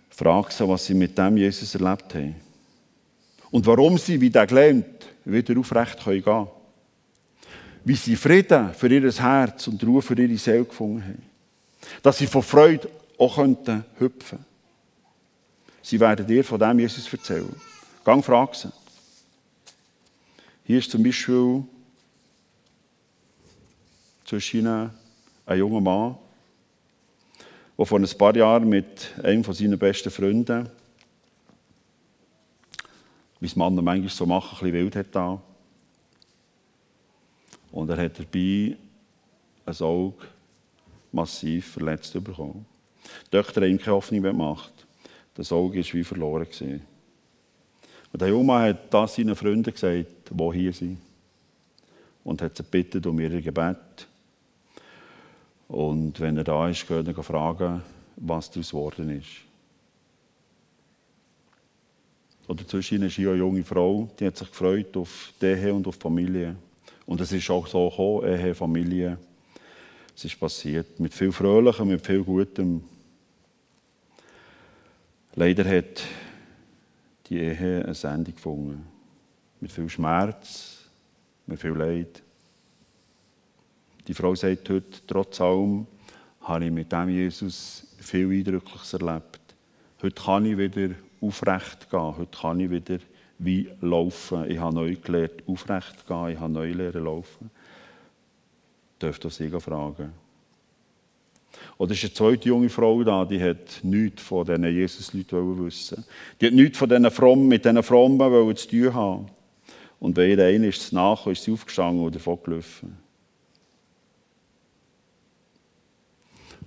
Frag 0.10 0.52
sie, 0.52 0.68
was 0.68 0.86
sie 0.86 0.94
mit 0.94 1.18
dem 1.18 1.38
Jesus 1.38 1.74
erlebt 1.74 2.14
haben. 2.14 2.36
Und 3.50 3.66
warum 3.66 3.98
sie, 3.98 4.20
wie 4.20 4.30
der 4.30 4.46
gelähmt, 4.46 5.08
wieder 5.24 5.58
aufrecht 5.58 6.04
gehen 6.04 6.24
können 6.24 6.48
wie 7.86 7.96
sie 7.96 8.18
Frieden 8.18 8.74
für 8.74 8.88
ihr 8.88 9.10
Herz 9.10 9.68
und 9.68 9.82
Ruhe 9.84 10.02
für 10.02 10.20
ihre 10.22 10.38
Seele 10.38 10.66
gefunden 10.66 11.02
haben. 11.02 11.24
Dass 12.04 12.18
sie 12.18 12.28
von 12.28 12.44
Freude 12.44 12.90
auch 13.18 13.36
könnten 13.36 13.86
hüpfen 13.98 14.46
Sie 15.82 16.00
werden 16.00 16.28
dir 16.28 16.44
von 16.44 16.60
dem 16.60 16.80
Jesus 16.80 17.12
erzählen. 17.12 17.56
Gang 18.04 18.24
frag 18.24 18.54
sie. 18.54 18.70
Hier 20.70 20.78
ist 20.78 20.92
zum 20.92 21.02
Beispiel 21.02 21.64
zwischen 24.24 24.60
ihnen 24.60 24.92
ein 25.48 25.58
junger 25.58 25.82
Mann, 25.82 26.16
der 27.76 27.86
vor 27.88 27.98
ein 27.98 28.08
paar 28.08 28.36
Jahren 28.36 28.70
mit 28.70 29.16
einem 29.24 29.44
von 29.44 29.56
seinen 29.56 29.80
besten 29.80 30.12
Freunden, 30.12 30.70
wie 33.40 33.48
es 33.48 33.56
Mann 33.56 33.74
manchmal 33.74 34.10
so 34.10 34.28
machen, 34.28 34.60
ein 34.60 34.72
bisschen 34.72 34.86
wild 34.86 34.96
hat 34.96 35.08
da, 35.12 35.42
und 37.72 37.90
er 37.90 37.98
hat 37.98 38.20
dabei 38.20 38.78
ein 39.66 39.80
Auge 39.80 40.28
massiv 41.12 41.72
verletzt 41.72 42.14
bekommen. 42.24 42.64
Die 43.26 43.32
Töchter 43.32 43.62
haben 43.62 43.72
ihm 43.72 43.80
keine 43.80 43.96
Hoffnung 43.96 44.22
mehr 44.22 44.34
gemacht. 44.34 44.86
Das 45.34 45.52
Auge 45.52 45.80
war 45.80 45.94
wie 45.94 46.04
verloren. 46.04 46.46
Gewesen. 46.46 46.89
Und 48.12 48.22
der 48.22 48.30
Junge 48.30 48.54
hat 48.60 48.94
das 48.94 49.16
seinen 49.16 49.36
Freunden 49.36 49.72
gesagt, 49.72 50.06
die 50.32 50.54
hier 50.54 50.74
sind. 50.74 51.00
Und 52.24 52.42
hat 52.42 52.58
sie 52.58 52.64
gebeten 52.64 53.08
um 53.10 53.20
ihr 53.20 53.42
Gebet. 53.42 54.08
Und 55.68 56.20
wenn 56.20 56.38
er 56.38 56.44
da 56.44 56.68
ist, 56.68 56.88
geht 56.88 57.08
er 57.08 57.24
fragen, 57.24 57.82
was 58.16 58.50
daraus 58.50 58.70
geworden 58.72 59.10
ist. 59.12 59.50
Oder 62.48 62.68
zwischen 62.68 62.96
ihnen 62.96 63.08
ist 63.08 63.16
hier 63.16 63.30
eine 63.30 63.38
junge 63.38 63.64
Frau, 63.64 64.10
die 64.20 64.26
hat 64.26 64.36
sich 64.36 64.50
gefreut 64.50 64.98
auf 64.98 65.32
die 65.40 65.46
Ehe 65.46 65.72
und 65.72 65.88
auf 65.88 65.98
die 65.98 66.02
Familie. 66.02 66.56
Und 67.06 67.22
es 67.22 67.32
ist 67.32 67.50
auch 67.52 67.68
so 67.68 67.90
gekommen, 67.90 68.28
Ehe, 68.28 68.56
Familie. 68.56 69.20
Es 70.16 70.26
ist 70.26 70.40
passiert 70.40 71.00
mit 71.00 71.14
viel 71.14 71.32
Fröhlichem, 71.32 71.88
mit 71.88 72.04
viel 72.04 72.24
Gutem. 72.24 72.84
Leider 75.36 75.64
hat 75.64 76.04
die 77.30 77.40
Ehe 77.40 77.84
eine 77.84 77.94
Sendung 77.94 78.34
gefunden. 78.34 78.88
Mit 79.60 79.72
viel 79.72 79.90
Schmerz, 79.90 80.90
mit 81.46 81.60
viel 81.60 81.72
Leid. 81.72 82.24
Die 84.08 84.14
Frau 84.14 84.34
sagt 84.34 84.70
heute, 84.70 85.06
trotz 85.06 85.40
allem 85.40 85.86
habe 86.42 86.66
ich 86.66 86.72
mit 86.72 86.92
dem 86.92 87.10
Jesus 87.10 87.96
viel 88.00 88.32
Eindrückliches 88.32 88.94
erlebt. 88.94 89.40
Heute 90.02 90.22
kann 90.22 90.46
ich 90.46 90.58
wieder 90.58 90.96
aufrecht 91.22 91.90
gehen, 91.90 92.18
heute 92.18 92.38
kann 92.38 92.60
ich 92.60 92.70
wieder 92.70 93.00
wie 93.38 93.70
laufen. 93.82 94.50
Ich 94.50 94.58
habe 94.58 94.76
neu 94.76 94.96
gelernt, 94.96 95.44
aufrecht 95.46 96.08
gehen, 96.08 96.30
ich 96.30 96.40
habe 96.40 96.54
neu 96.54 96.72
lernen 96.72 97.04
laufen. 97.04 97.52
Dürft 99.02 99.26
ihr 99.26 99.30
Sie 99.30 99.50
fragen. 99.50 100.12
Oder 101.78 101.94
ist 101.94 102.04
eine 102.04 102.14
zweite 102.14 102.50
junge 102.50 102.70
Frau 102.70 103.04
da, 103.04 103.26
die 103.26 103.42
hat 103.42 103.80
nichts 103.84 104.22
von 104.22 104.46
diesen 104.46 104.66
Jesus-Leuten 104.66 105.66
wissen. 105.66 106.04
Die 106.40 106.48
hat 106.48 106.54
nichts 106.54 106.78
von 106.78 106.90
diesen 106.90 107.10
Frommen, 107.10 107.48
mit 107.48 107.66
diesen 107.66 107.82
Frommen 107.84 108.56
zu 108.56 108.68
tun 108.68 108.94
haben. 108.94 109.28
Und 110.00 110.16
wenn 110.18 110.38
ihr 110.38 110.46
einer 110.46 110.68
ist 110.68 110.94
nach, 110.94 111.26
ist 111.28 111.44
sie 111.44 111.52
aufgestanden 111.52 112.04
oder 112.04 112.14
davongelaufen. 112.14 112.98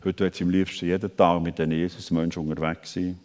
Heute 0.04 0.24
wird 0.24 0.34
sie 0.34 0.44
am 0.44 0.50
liebsten 0.50 0.86
jeden 0.86 1.16
Tag 1.16 1.42
mit 1.42 1.58
diesen 1.58 1.72
Jesus-Menschen 1.72 2.48
unterwegs 2.48 2.92
sein. 2.92 3.18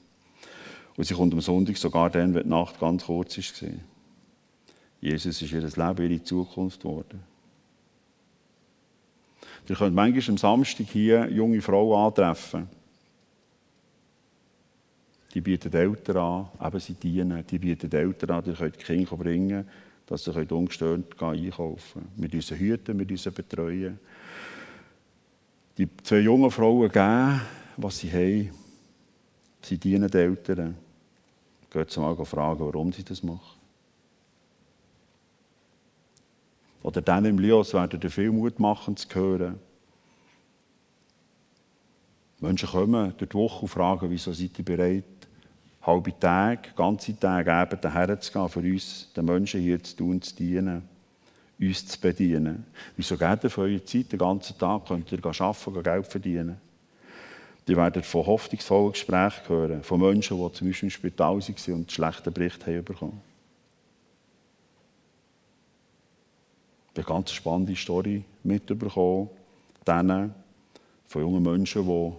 Und 0.96 1.04
sie 1.06 1.14
kommt 1.14 1.34
am 1.34 1.42
Sonntag 1.42 1.78
sogar 1.78 2.10
dann, 2.10 2.34
wenn 2.34 2.44
die 2.44 2.50
Nacht 2.50 2.80
ganz 2.80 3.06
kurz 3.06 3.38
war. 3.38 3.70
Jesus 5.02 5.42
ist 5.42 5.52
ihr 5.52 5.62
Leben, 5.62 6.12
ihre 6.12 6.24
Zukunft 6.24 6.82
geworden. 6.82 7.24
Ihr 9.70 9.76
könnt 9.76 9.96
manchmal 9.96 10.30
am 10.30 10.38
Samstag 10.38 10.88
hier 10.88 11.30
junge 11.30 11.62
Frauen 11.62 12.08
antreffen. 12.08 12.70
die 15.38 15.42
bieten 15.42 15.72
Eltern 15.72 16.18
an, 16.18 16.48
eben 16.66 16.80
sie 16.80 16.96
dienen, 16.96 17.46
die 17.46 17.60
bieten 17.60 17.92
Eltern 17.92 18.32
an, 18.32 18.44
die 18.44 18.54
können 18.54 18.72
die 18.72 18.84
Kinder 18.84 19.16
bringen, 19.16 19.68
dass 20.08 20.24
sie 20.24 20.32
ungestört 20.32 21.22
einkaufen 21.22 22.02
können. 22.02 22.12
Wir 22.16 22.30
müssen 22.34 22.58
hüten, 22.58 22.98
wir 22.98 23.06
müssen 23.06 23.34
betreuen. 23.34 24.00
Die 25.78 25.88
zwei 26.02 26.22
jungen 26.22 26.50
Frauen 26.50 26.90
geben, 26.90 27.42
was 27.78 28.00
sie 28.00 28.12
haben. 28.12 28.50
Sie 29.62 29.78
dienen 29.78 30.10
den 30.10 30.22
Eltern. 30.22 30.76
Geht 31.70 31.92
sie 31.92 32.00
mal 32.00 32.16
fragen, 32.26 32.62
warum 32.62 32.92
sie 32.92 33.04
das 33.04 33.22
machen. 33.22 33.57
Oder 36.84 37.02
dann 37.02 37.26
im 37.26 37.40
Lios 37.40 37.74
werden 37.74 38.00
ihr 38.02 38.10
viel 38.10 38.32
Mut 38.32 38.60
machen 38.60 38.96
zu 38.96 39.08
hören. 39.14 39.60
Menschen 42.40 42.70
kommen 42.70 43.14
durch 43.18 43.30
die 43.30 43.36
Woche 43.36 43.62
und 43.62 43.68
fragen, 43.68 44.10
wieso 44.10 44.32
seid 44.32 44.58
ihr 44.60 44.66
bereit, 44.66 45.04
halbe 45.82 46.18
Tage, 46.20 46.70
ganze 46.76 47.20
Tage 47.20 47.52
eben 47.52 47.82
daher 47.82 48.20
zu 48.20 48.32
gehen, 48.32 48.50
für 48.50 48.60
uns, 48.60 49.12
den 49.16 49.26
Menschen 49.26 49.62
hier 49.62 49.82
zu 49.82 49.96
tun, 49.96 50.22
zu 50.22 50.36
dienen, 50.36 50.84
uns 51.60 51.88
zu 51.88 52.00
bedienen. 52.00 52.66
Wieso 52.96 53.18
geht 53.18 53.44
ihr 53.44 53.50
von 53.50 53.64
eurer 53.64 53.84
Zeit 53.84 54.12
den 54.12 54.20
ganzen 54.20 54.58
Tag, 54.58 54.86
könnt 54.86 55.12
ihr 55.12 55.26
arbeiten, 55.26 55.84
Geld 55.84 56.08
verdienen? 56.08 56.58
Die 57.68 57.76
werden 57.76 58.04
von 58.04 58.26
hoffnungsvollen 58.26 58.92
Gesprächen 58.92 59.50
hören, 59.50 59.84
von 59.84 60.00
Menschen, 60.00 60.38
die 60.38 60.54
zum 60.54 60.68
Beispiel 60.68 60.88
im 60.88 60.92
Spital 60.92 61.40
waren 61.40 61.74
und 61.74 61.92
schlechte 61.92 62.32
Berichte 62.32 62.66
haben 62.66 62.86
bekommen. 62.86 63.22
Ich 63.22 63.37
eine 66.98 67.06
ganz 67.06 67.32
spannende 67.32 67.76
Story 67.76 68.24
mitbekommen, 68.44 69.30
von 71.08 71.22
jungen 71.22 71.44
Menschen, 71.44 71.86
die 71.86 72.12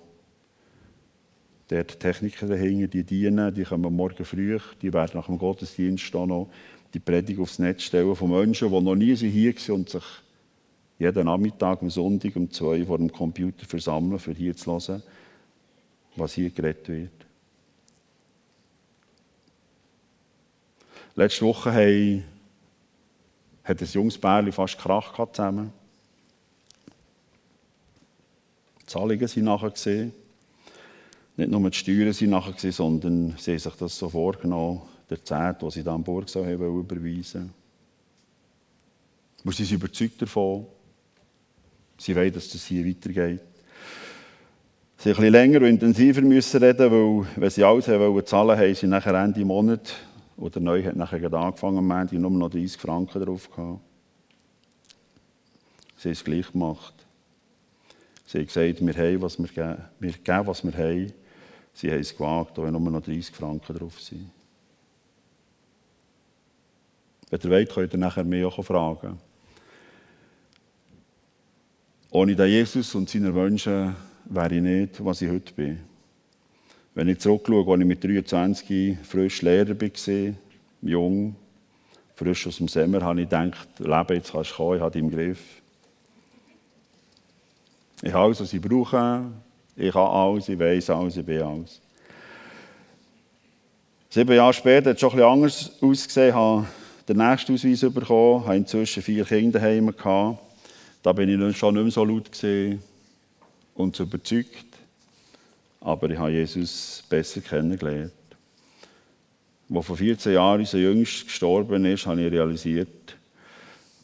dort 1.68 2.00
Techniker 2.00 2.46
dahinter, 2.46 2.88
die 2.88 3.04
dienen, 3.04 3.54
die 3.54 3.64
kommen 3.64 3.94
morgen 3.94 4.24
früh, 4.24 4.58
die 4.80 4.92
werden 4.92 5.12
nach 5.14 5.26
dem 5.26 5.38
Gottesdienst 5.38 6.14
noch 6.14 6.48
die 6.94 6.98
Predigt 6.98 7.38
aufs 7.38 7.58
Netz 7.58 7.82
stellen 7.82 8.16
von 8.16 8.30
Menschen, 8.30 8.70
die 8.70 8.80
noch 8.80 8.94
nie 8.94 9.14
hier 9.14 9.54
waren 9.54 9.74
und 9.74 9.90
sich 9.90 10.04
jeden 10.98 11.26
Nachmittag 11.26 11.82
am 11.82 11.90
Sonntag 11.90 12.34
um 12.36 12.50
zwei 12.50 12.84
vor 12.84 12.98
dem 12.98 13.12
Computer 13.12 13.66
versammeln, 13.66 14.18
für 14.18 14.32
hier 14.32 14.56
zu 14.56 14.72
hören, 14.72 15.02
was 16.16 16.32
hier 16.32 16.50
geredet 16.50 16.88
wird. 16.88 17.10
Letzte 21.14 21.44
Woche 21.44 21.72
haben, 21.72 22.24
hat 23.68 23.82
ein 23.82 23.88
junges 23.88 24.16
Pärchen 24.16 24.52
fast 24.52 24.78
Krach 24.78 25.12
gehabt 25.12 25.36
zusammen. 25.36 25.72
Die 28.80 28.86
Zahlungen 28.86 29.28
sind 29.28 29.44
nachher 29.44 29.70
gesehen. 29.70 30.12
Nicht 31.36 31.50
nur 31.50 31.70
die 31.70 31.76
Steuern 31.76 32.12
sind 32.14 32.30
nachher 32.30 32.52
gesehen, 32.52 32.72
sondern 32.72 33.34
sie 33.36 33.52
haben 33.52 33.58
sich 33.58 33.74
das 33.74 33.98
so 33.98 34.08
vorgenommen, 34.08 34.80
der 35.10 35.22
Zeit, 35.22 35.60
die 35.60 35.70
sie 35.70 35.84
dann 35.84 35.96
am 35.96 36.04
Burgsau 36.04 36.44
haben 36.44 36.80
überweisen 36.80 37.52
Und 39.44 39.54
sie 39.54 39.64
sind 39.64 39.76
überzeugt 39.76 40.22
davon. 40.22 40.66
Sie 41.98 42.16
wollen, 42.16 42.32
dass 42.32 42.48
das 42.48 42.64
hier 42.64 42.86
weitergeht. 42.86 43.40
Sie 44.96 45.10
ein 45.10 45.14
bisschen 45.14 45.32
länger 45.32 45.58
und 45.58 45.66
intensiver 45.66 46.22
müssen 46.22 46.62
reden, 46.62 46.90
weil, 46.90 47.26
wenn 47.36 47.50
sie 47.50 47.64
alles 47.64 47.86
haben 47.88 48.00
wollen, 48.00 48.26
zahlen 48.26 48.58
haben 48.58 48.74
sie 48.74 48.86
nachher 48.86 49.14
Ende 49.14 49.44
Monat, 49.44 49.94
oder 50.38 50.60
neu 50.60 50.82
hat 50.84 50.96
nachher 50.96 51.18
gerade 51.20 51.38
angefangen, 51.38 51.78
am 51.78 51.90
Ende 51.90 52.18
nur 52.18 52.30
noch 52.30 52.48
30 52.48 52.80
Franken 52.80 53.24
drauf 53.24 53.50
gehabt. 53.50 53.80
Sie 55.96 56.08
haben 56.08 56.12
es 56.12 56.24
gleich 56.24 56.52
gemacht. 56.52 56.94
Sie 58.24 58.38
haben 58.38 58.46
gesagt, 58.46 58.86
wir 58.86 58.94
haben, 58.94 59.22
was 59.22 59.38
wir 59.38 59.48
geben, 59.48 59.82
wir 59.98 60.12
geben, 60.12 60.46
was 60.46 60.64
wir 60.64 60.72
haben. 60.72 61.12
Sie 61.74 61.90
haben 61.90 62.00
es 62.00 62.16
gewagt, 62.16 62.58
auch 62.58 62.70
nur 62.70 62.80
noch 62.80 63.02
30 63.02 63.34
Franken 63.34 63.76
drauf 63.76 64.00
sind. 64.00 64.30
Wenn 67.30 67.40
ihr 67.40 67.50
wollt, 67.50 67.72
könnt 67.72 67.92
ihr 67.94 67.98
nachher 67.98 68.24
mehr 68.24 68.46
auch 68.46 68.62
fragen. 68.62 69.18
Ohne 72.10 72.34
den 72.34 72.48
Jesus 72.48 72.94
und 72.94 73.10
seine 73.10 73.34
Wünsche 73.34 73.94
wäre 74.24 74.54
ich 74.54 74.62
nicht, 74.62 75.04
was 75.04 75.20
ich 75.20 75.30
heute 75.30 75.52
bin. 75.52 75.80
Wenn 76.94 77.08
ich 77.08 77.18
zurückschaue, 77.18 77.70
als 77.72 77.80
ich 77.80 77.86
mit 77.86 78.02
23 78.02 78.98
frisch 79.02 79.42
Lehrer 79.42 79.80
war, 79.80 80.34
jung, 80.82 81.36
frisch 82.16 82.46
aus 82.46 82.56
dem 82.56 82.68
Sommer, 82.68 83.02
habe 83.02 83.22
ich 83.22 83.28
gedacht, 83.28 83.68
Leben, 83.78 84.14
jetzt 84.14 84.32
kannst 84.32 84.50
du 84.50 84.54
kommen, 84.56 84.76
ich 84.76 84.82
habe 84.82 84.90
dich 84.90 85.02
im 85.02 85.10
Griff. 85.10 85.40
Ich 88.02 88.12
habe 88.12 88.24
alles, 88.24 88.40
was 88.40 88.52
ich 88.52 88.60
brauche. 88.60 89.22
Ich 89.76 89.94
habe 89.94 90.10
alles, 90.10 90.48
ich 90.48 90.58
weiß 90.58 90.90
alles, 90.90 91.16
ich 91.16 91.24
bin 91.24 91.42
alles. 91.42 91.80
Sieben 94.10 94.34
Jahre 94.34 94.52
später 94.52 94.90
hat 94.90 94.96
es 94.96 95.00
schon 95.00 95.10
etwas 95.10 95.24
anders 95.24 95.72
ausgesehen. 95.80 96.28
Ich 96.28 96.34
habe 96.34 96.66
den 97.08 97.16
nächsten 97.18 97.54
Ausweis 97.54 97.80
bekommen, 97.92 98.44
habe 98.44 98.56
inzwischen 98.56 99.02
vier 99.02 99.24
Kinder 99.24 99.60
daheim 99.60 99.94
gehabt. 99.94 100.38
Da 101.02 101.12
bin 101.12 101.28
ich 101.28 101.56
schon 101.56 101.74
nicht 101.74 101.82
mehr 101.82 101.92
so 101.92 102.04
laut 102.04 102.30
und 103.74 104.00
überzeugt. 104.00 104.67
Aber 105.80 106.10
ich 106.10 106.18
habe 106.18 106.32
Jesus 106.32 107.04
besser 107.08 107.40
kennengelernt. 107.40 108.12
Als 109.72 109.86
vor 109.86 109.96
14 109.96 110.32
Jahren 110.32 110.60
unser 110.60 110.78
Jüngst 110.78 111.26
gestorben 111.26 111.84
ist, 111.84 112.06
habe 112.06 112.22
ich 112.22 112.32
realisiert, 112.32 113.16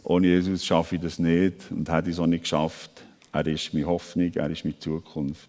ohne 0.02 0.26
Jesus 0.26 0.64
schaffe 0.64 0.96
ich 0.96 1.00
das 1.00 1.18
nicht 1.18 1.70
und 1.70 1.90
hätte 1.90 2.10
es 2.10 2.18
auch 2.18 2.26
nicht 2.26 2.42
geschafft. 2.42 2.90
Er 3.32 3.46
ist 3.46 3.72
meine 3.72 3.86
Hoffnung, 3.86 4.30
er 4.34 4.50
ist 4.50 4.64
meine 4.64 4.78
Zukunft. 4.78 5.48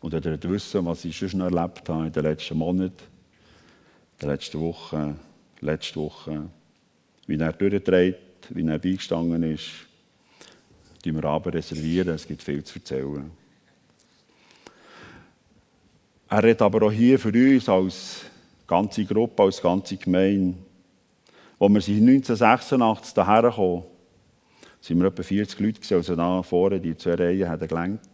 Und 0.00 0.12
wenn 0.12 0.32
ihr 0.32 0.50
wissen, 0.50 0.86
was 0.86 1.04
ich 1.04 1.16
schon 1.16 1.40
erlebt 1.40 1.88
habe 1.88 2.06
in 2.06 2.12
den 2.12 2.22
letzten 2.22 2.56
Monaten, 2.56 3.02
in 4.14 4.20
den 4.20 4.28
letzten 4.30 4.60
Wochen, 4.60 5.20
letzte 5.60 6.00
Woche, 6.00 6.48
wie 7.26 7.36
er 7.38 7.52
durchträgt, 7.52 8.48
wie 8.50 8.66
er 8.66 8.78
beigestanden 8.78 9.42
ist, 9.42 9.70
die 11.06 11.14
wir 11.14 11.24
aber 11.24 11.54
reservieren. 11.54 12.08
Es 12.08 12.26
gibt 12.26 12.42
viel 12.42 12.64
zu 12.64 12.80
erzählen. 12.80 13.30
Er 16.28 16.42
redet 16.42 16.62
aber 16.62 16.86
auch 16.86 16.92
hier 16.92 17.16
für 17.18 17.28
uns 17.28 17.68
als 17.68 18.22
ganze 18.66 19.04
Gruppe, 19.04 19.44
als 19.44 19.62
ganze 19.62 19.96
Gemeinde. 19.96 20.58
Als 21.60 21.72
wir 21.72 21.80
sind 21.80 22.08
1986 22.08 23.14
hierher 23.14 23.42
gekommen, 23.42 23.84
sind 24.80 24.98
wir 24.98 25.06
etwa 25.06 25.22
40 25.22 25.60
Leute, 25.60 25.94
also 25.94 26.16
da 26.16 26.42
vorne, 26.42 26.80
die 26.80 26.96
zwei 26.96 27.14
Reihen 27.14 27.48
haben 27.48 27.68
gelenkt. 27.68 28.08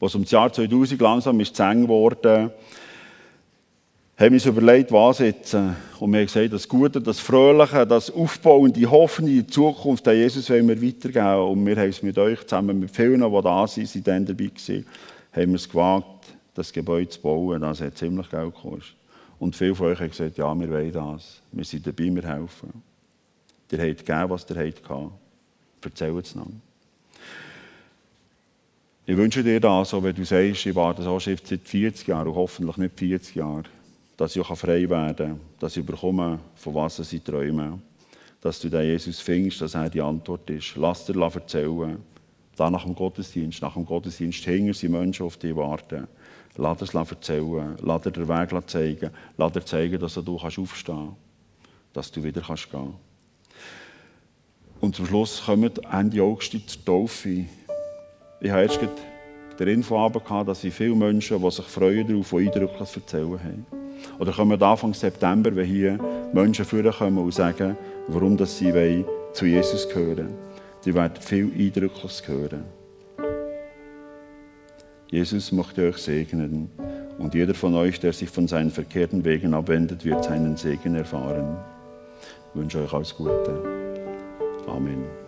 Als 0.00 0.14
um 0.14 0.22
das 0.22 0.30
Jahr 0.30 0.50
2000 0.50 1.00
langsam 1.00 1.40
ist 1.40 1.54
zu 1.54 1.62
eng 1.62 1.86
wurde, 1.86 2.54
haben 4.16 4.30
wir 4.30 4.32
uns 4.32 4.46
überlegt, 4.46 4.92
was 4.92 5.18
jetzt. 5.18 5.54
Und 5.54 6.12
wir 6.12 6.20
haben 6.20 6.26
gesagt, 6.26 6.52
das 6.52 6.68
Gute, 6.68 7.00
das 7.00 7.18
Fröhliche, 7.18 7.84
das 7.86 8.10
Aufbauende, 8.10 8.88
Hoffnung 8.88 9.28
in 9.28 9.38
die 9.38 9.46
Zukunft, 9.46 10.06
an 10.06 10.16
Jesus 10.16 10.48
wollen 10.50 10.68
wir 10.68 10.80
weitergeben. 10.80 11.50
Und 11.50 11.66
wir 11.66 11.76
haben 11.76 11.88
es 11.88 12.02
mit 12.02 12.16
euch 12.18 12.40
zusammen, 12.42 12.78
mit 12.78 12.90
vielen, 12.92 13.20
die 13.20 13.42
da 13.42 13.66
sind, 13.66 13.88
sind 13.88 14.06
dann 14.06 14.24
dabei 14.24 14.44
gewesen, 14.44 14.86
haben 15.32 15.48
wir 15.48 15.56
es 15.56 15.68
gewagt, 15.68 16.26
das 16.54 16.72
Gebäude 16.72 17.08
zu 17.08 17.20
bauen. 17.20 17.60
Das 17.60 17.80
hat 17.80 17.98
ziemlich 17.98 18.30
Geld 18.30 18.54
gekostet. 18.54 18.94
Und 19.40 19.56
viele 19.56 19.74
von 19.74 19.88
euch 19.88 19.98
haben 19.98 20.10
gesagt, 20.10 20.38
ja, 20.38 20.54
wir 20.54 20.70
wollen 20.70 20.92
das. 20.92 21.40
Wir 21.50 21.64
sind 21.64 21.84
dabei, 21.84 22.14
wir 22.14 22.22
helfen. 22.22 22.82
Ihr 23.72 23.78
habt 23.78 24.06
gegeben, 24.06 24.30
was 24.30 24.46
ihr 24.48 24.56
habt. 24.56 25.12
Erzählt 25.84 26.24
es 26.24 26.34
noch. 26.36 26.46
Ich 29.06 29.16
wünsche 29.16 29.42
dir 29.42 29.58
das, 29.58 29.92
auch 29.92 30.02
wenn 30.02 30.14
du 30.14 30.24
sagst, 30.24 30.64
ich 30.64 30.74
warte 30.74 31.02
so 31.02 31.18
seit 31.18 31.40
40 31.40 32.06
Jahren 32.06 32.28
und 32.28 32.36
hoffentlich 32.36 32.76
nicht 32.76 32.98
40 32.98 33.34
Jahre 33.34 33.64
dass 34.16 34.36
ich 34.36 34.46
frei 34.46 34.88
werden 34.88 35.16
kann, 35.16 35.40
dass 35.58 35.76
ich 35.76 35.84
bekomme, 35.84 36.38
von 36.54 36.74
was 36.74 37.12
ich 37.12 37.22
träume. 37.22 37.80
Dass 38.40 38.60
du 38.60 38.68
den 38.68 38.82
Jesus 38.82 39.20
findest, 39.20 39.60
dass 39.60 39.74
er 39.74 39.88
die 39.88 40.00
Antwort 40.00 40.48
ist. 40.50 40.76
Lass 40.76 41.06
dir 41.06 41.20
erzählen. 41.20 41.98
Da 42.56 42.70
nach 42.70 42.84
dem 42.84 42.94
Gottesdienst, 42.94 43.62
nach 43.62 43.74
dem 43.74 43.84
Gottesdienst 43.84 44.44
hingern 44.44 44.74
sie 44.74 44.88
Menschen 44.88 45.26
auf 45.26 45.36
dich 45.36 45.56
warten. 45.56 46.06
Lass 46.56 46.82
es 46.82 46.94
erzählen. 46.94 47.76
Lass 47.80 48.02
dir 48.02 48.12
den 48.12 48.28
Weg 48.28 48.68
zeigen. 48.68 49.10
Lass 49.36 49.52
dir 49.52 49.64
zeigen, 49.64 49.98
dass 49.98 50.14
du 50.14 50.36
aufstehen 50.36 50.74
kannst. 50.84 51.16
Dass 51.92 52.12
du 52.12 52.22
wieder 52.22 52.42
kannst 52.42 52.70
gehen 52.70 52.94
Und 54.80 54.94
zum 54.94 55.06
Schluss 55.06 55.42
kommen 55.44 55.70
Ende 55.90 56.22
August 56.22 56.52
zur 56.68 56.84
Taufe. 56.84 57.46
Ich 58.40 58.50
habe 58.50 58.62
erst 58.62 58.80
den 59.58 59.68
Info 59.68 60.08
gehabt, 60.10 60.48
dass 60.48 60.60
viele 60.60 60.94
Menschen, 60.94 61.42
die 61.42 61.50
sich 61.50 61.64
freuen 61.64 62.06
darauf, 62.06 62.30
die 62.30 62.36
eindrücklich 62.36 62.96
erzählen 62.96 63.42
haben. 63.42 63.83
Oder 64.18 64.32
kommen 64.32 64.62
Anfang 64.62 64.94
September, 64.94 65.54
wenn 65.54 65.66
hier 65.66 65.98
Menschen 66.32 66.64
vorkommen 66.64 67.18
und 67.18 67.34
sagen, 67.34 67.76
warum 68.08 68.36
dass 68.36 68.58
sie 68.58 69.04
zu 69.32 69.46
Jesus 69.46 69.88
gehören. 69.88 70.34
Die 70.84 70.94
werden 70.94 71.20
viel 71.20 71.50
Eindrückliches 71.56 72.22
hören. 72.26 72.64
Jesus 75.08 75.52
möchte 75.52 75.88
euch 75.88 75.98
segnen. 75.98 76.70
Und 77.18 77.34
jeder 77.34 77.54
von 77.54 77.74
euch, 77.74 78.00
der 78.00 78.12
sich 78.12 78.28
von 78.28 78.48
seinen 78.48 78.70
verkehrten 78.70 79.24
Wegen 79.24 79.54
abwendet, 79.54 80.04
wird 80.04 80.24
seinen 80.24 80.56
Segen 80.56 80.96
erfahren. 80.96 81.56
Ich 82.50 82.60
wünsche 82.60 82.82
euch 82.82 82.92
alles 82.92 83.14
Gute. 83.14 83.62
Amen. 84.66 85.23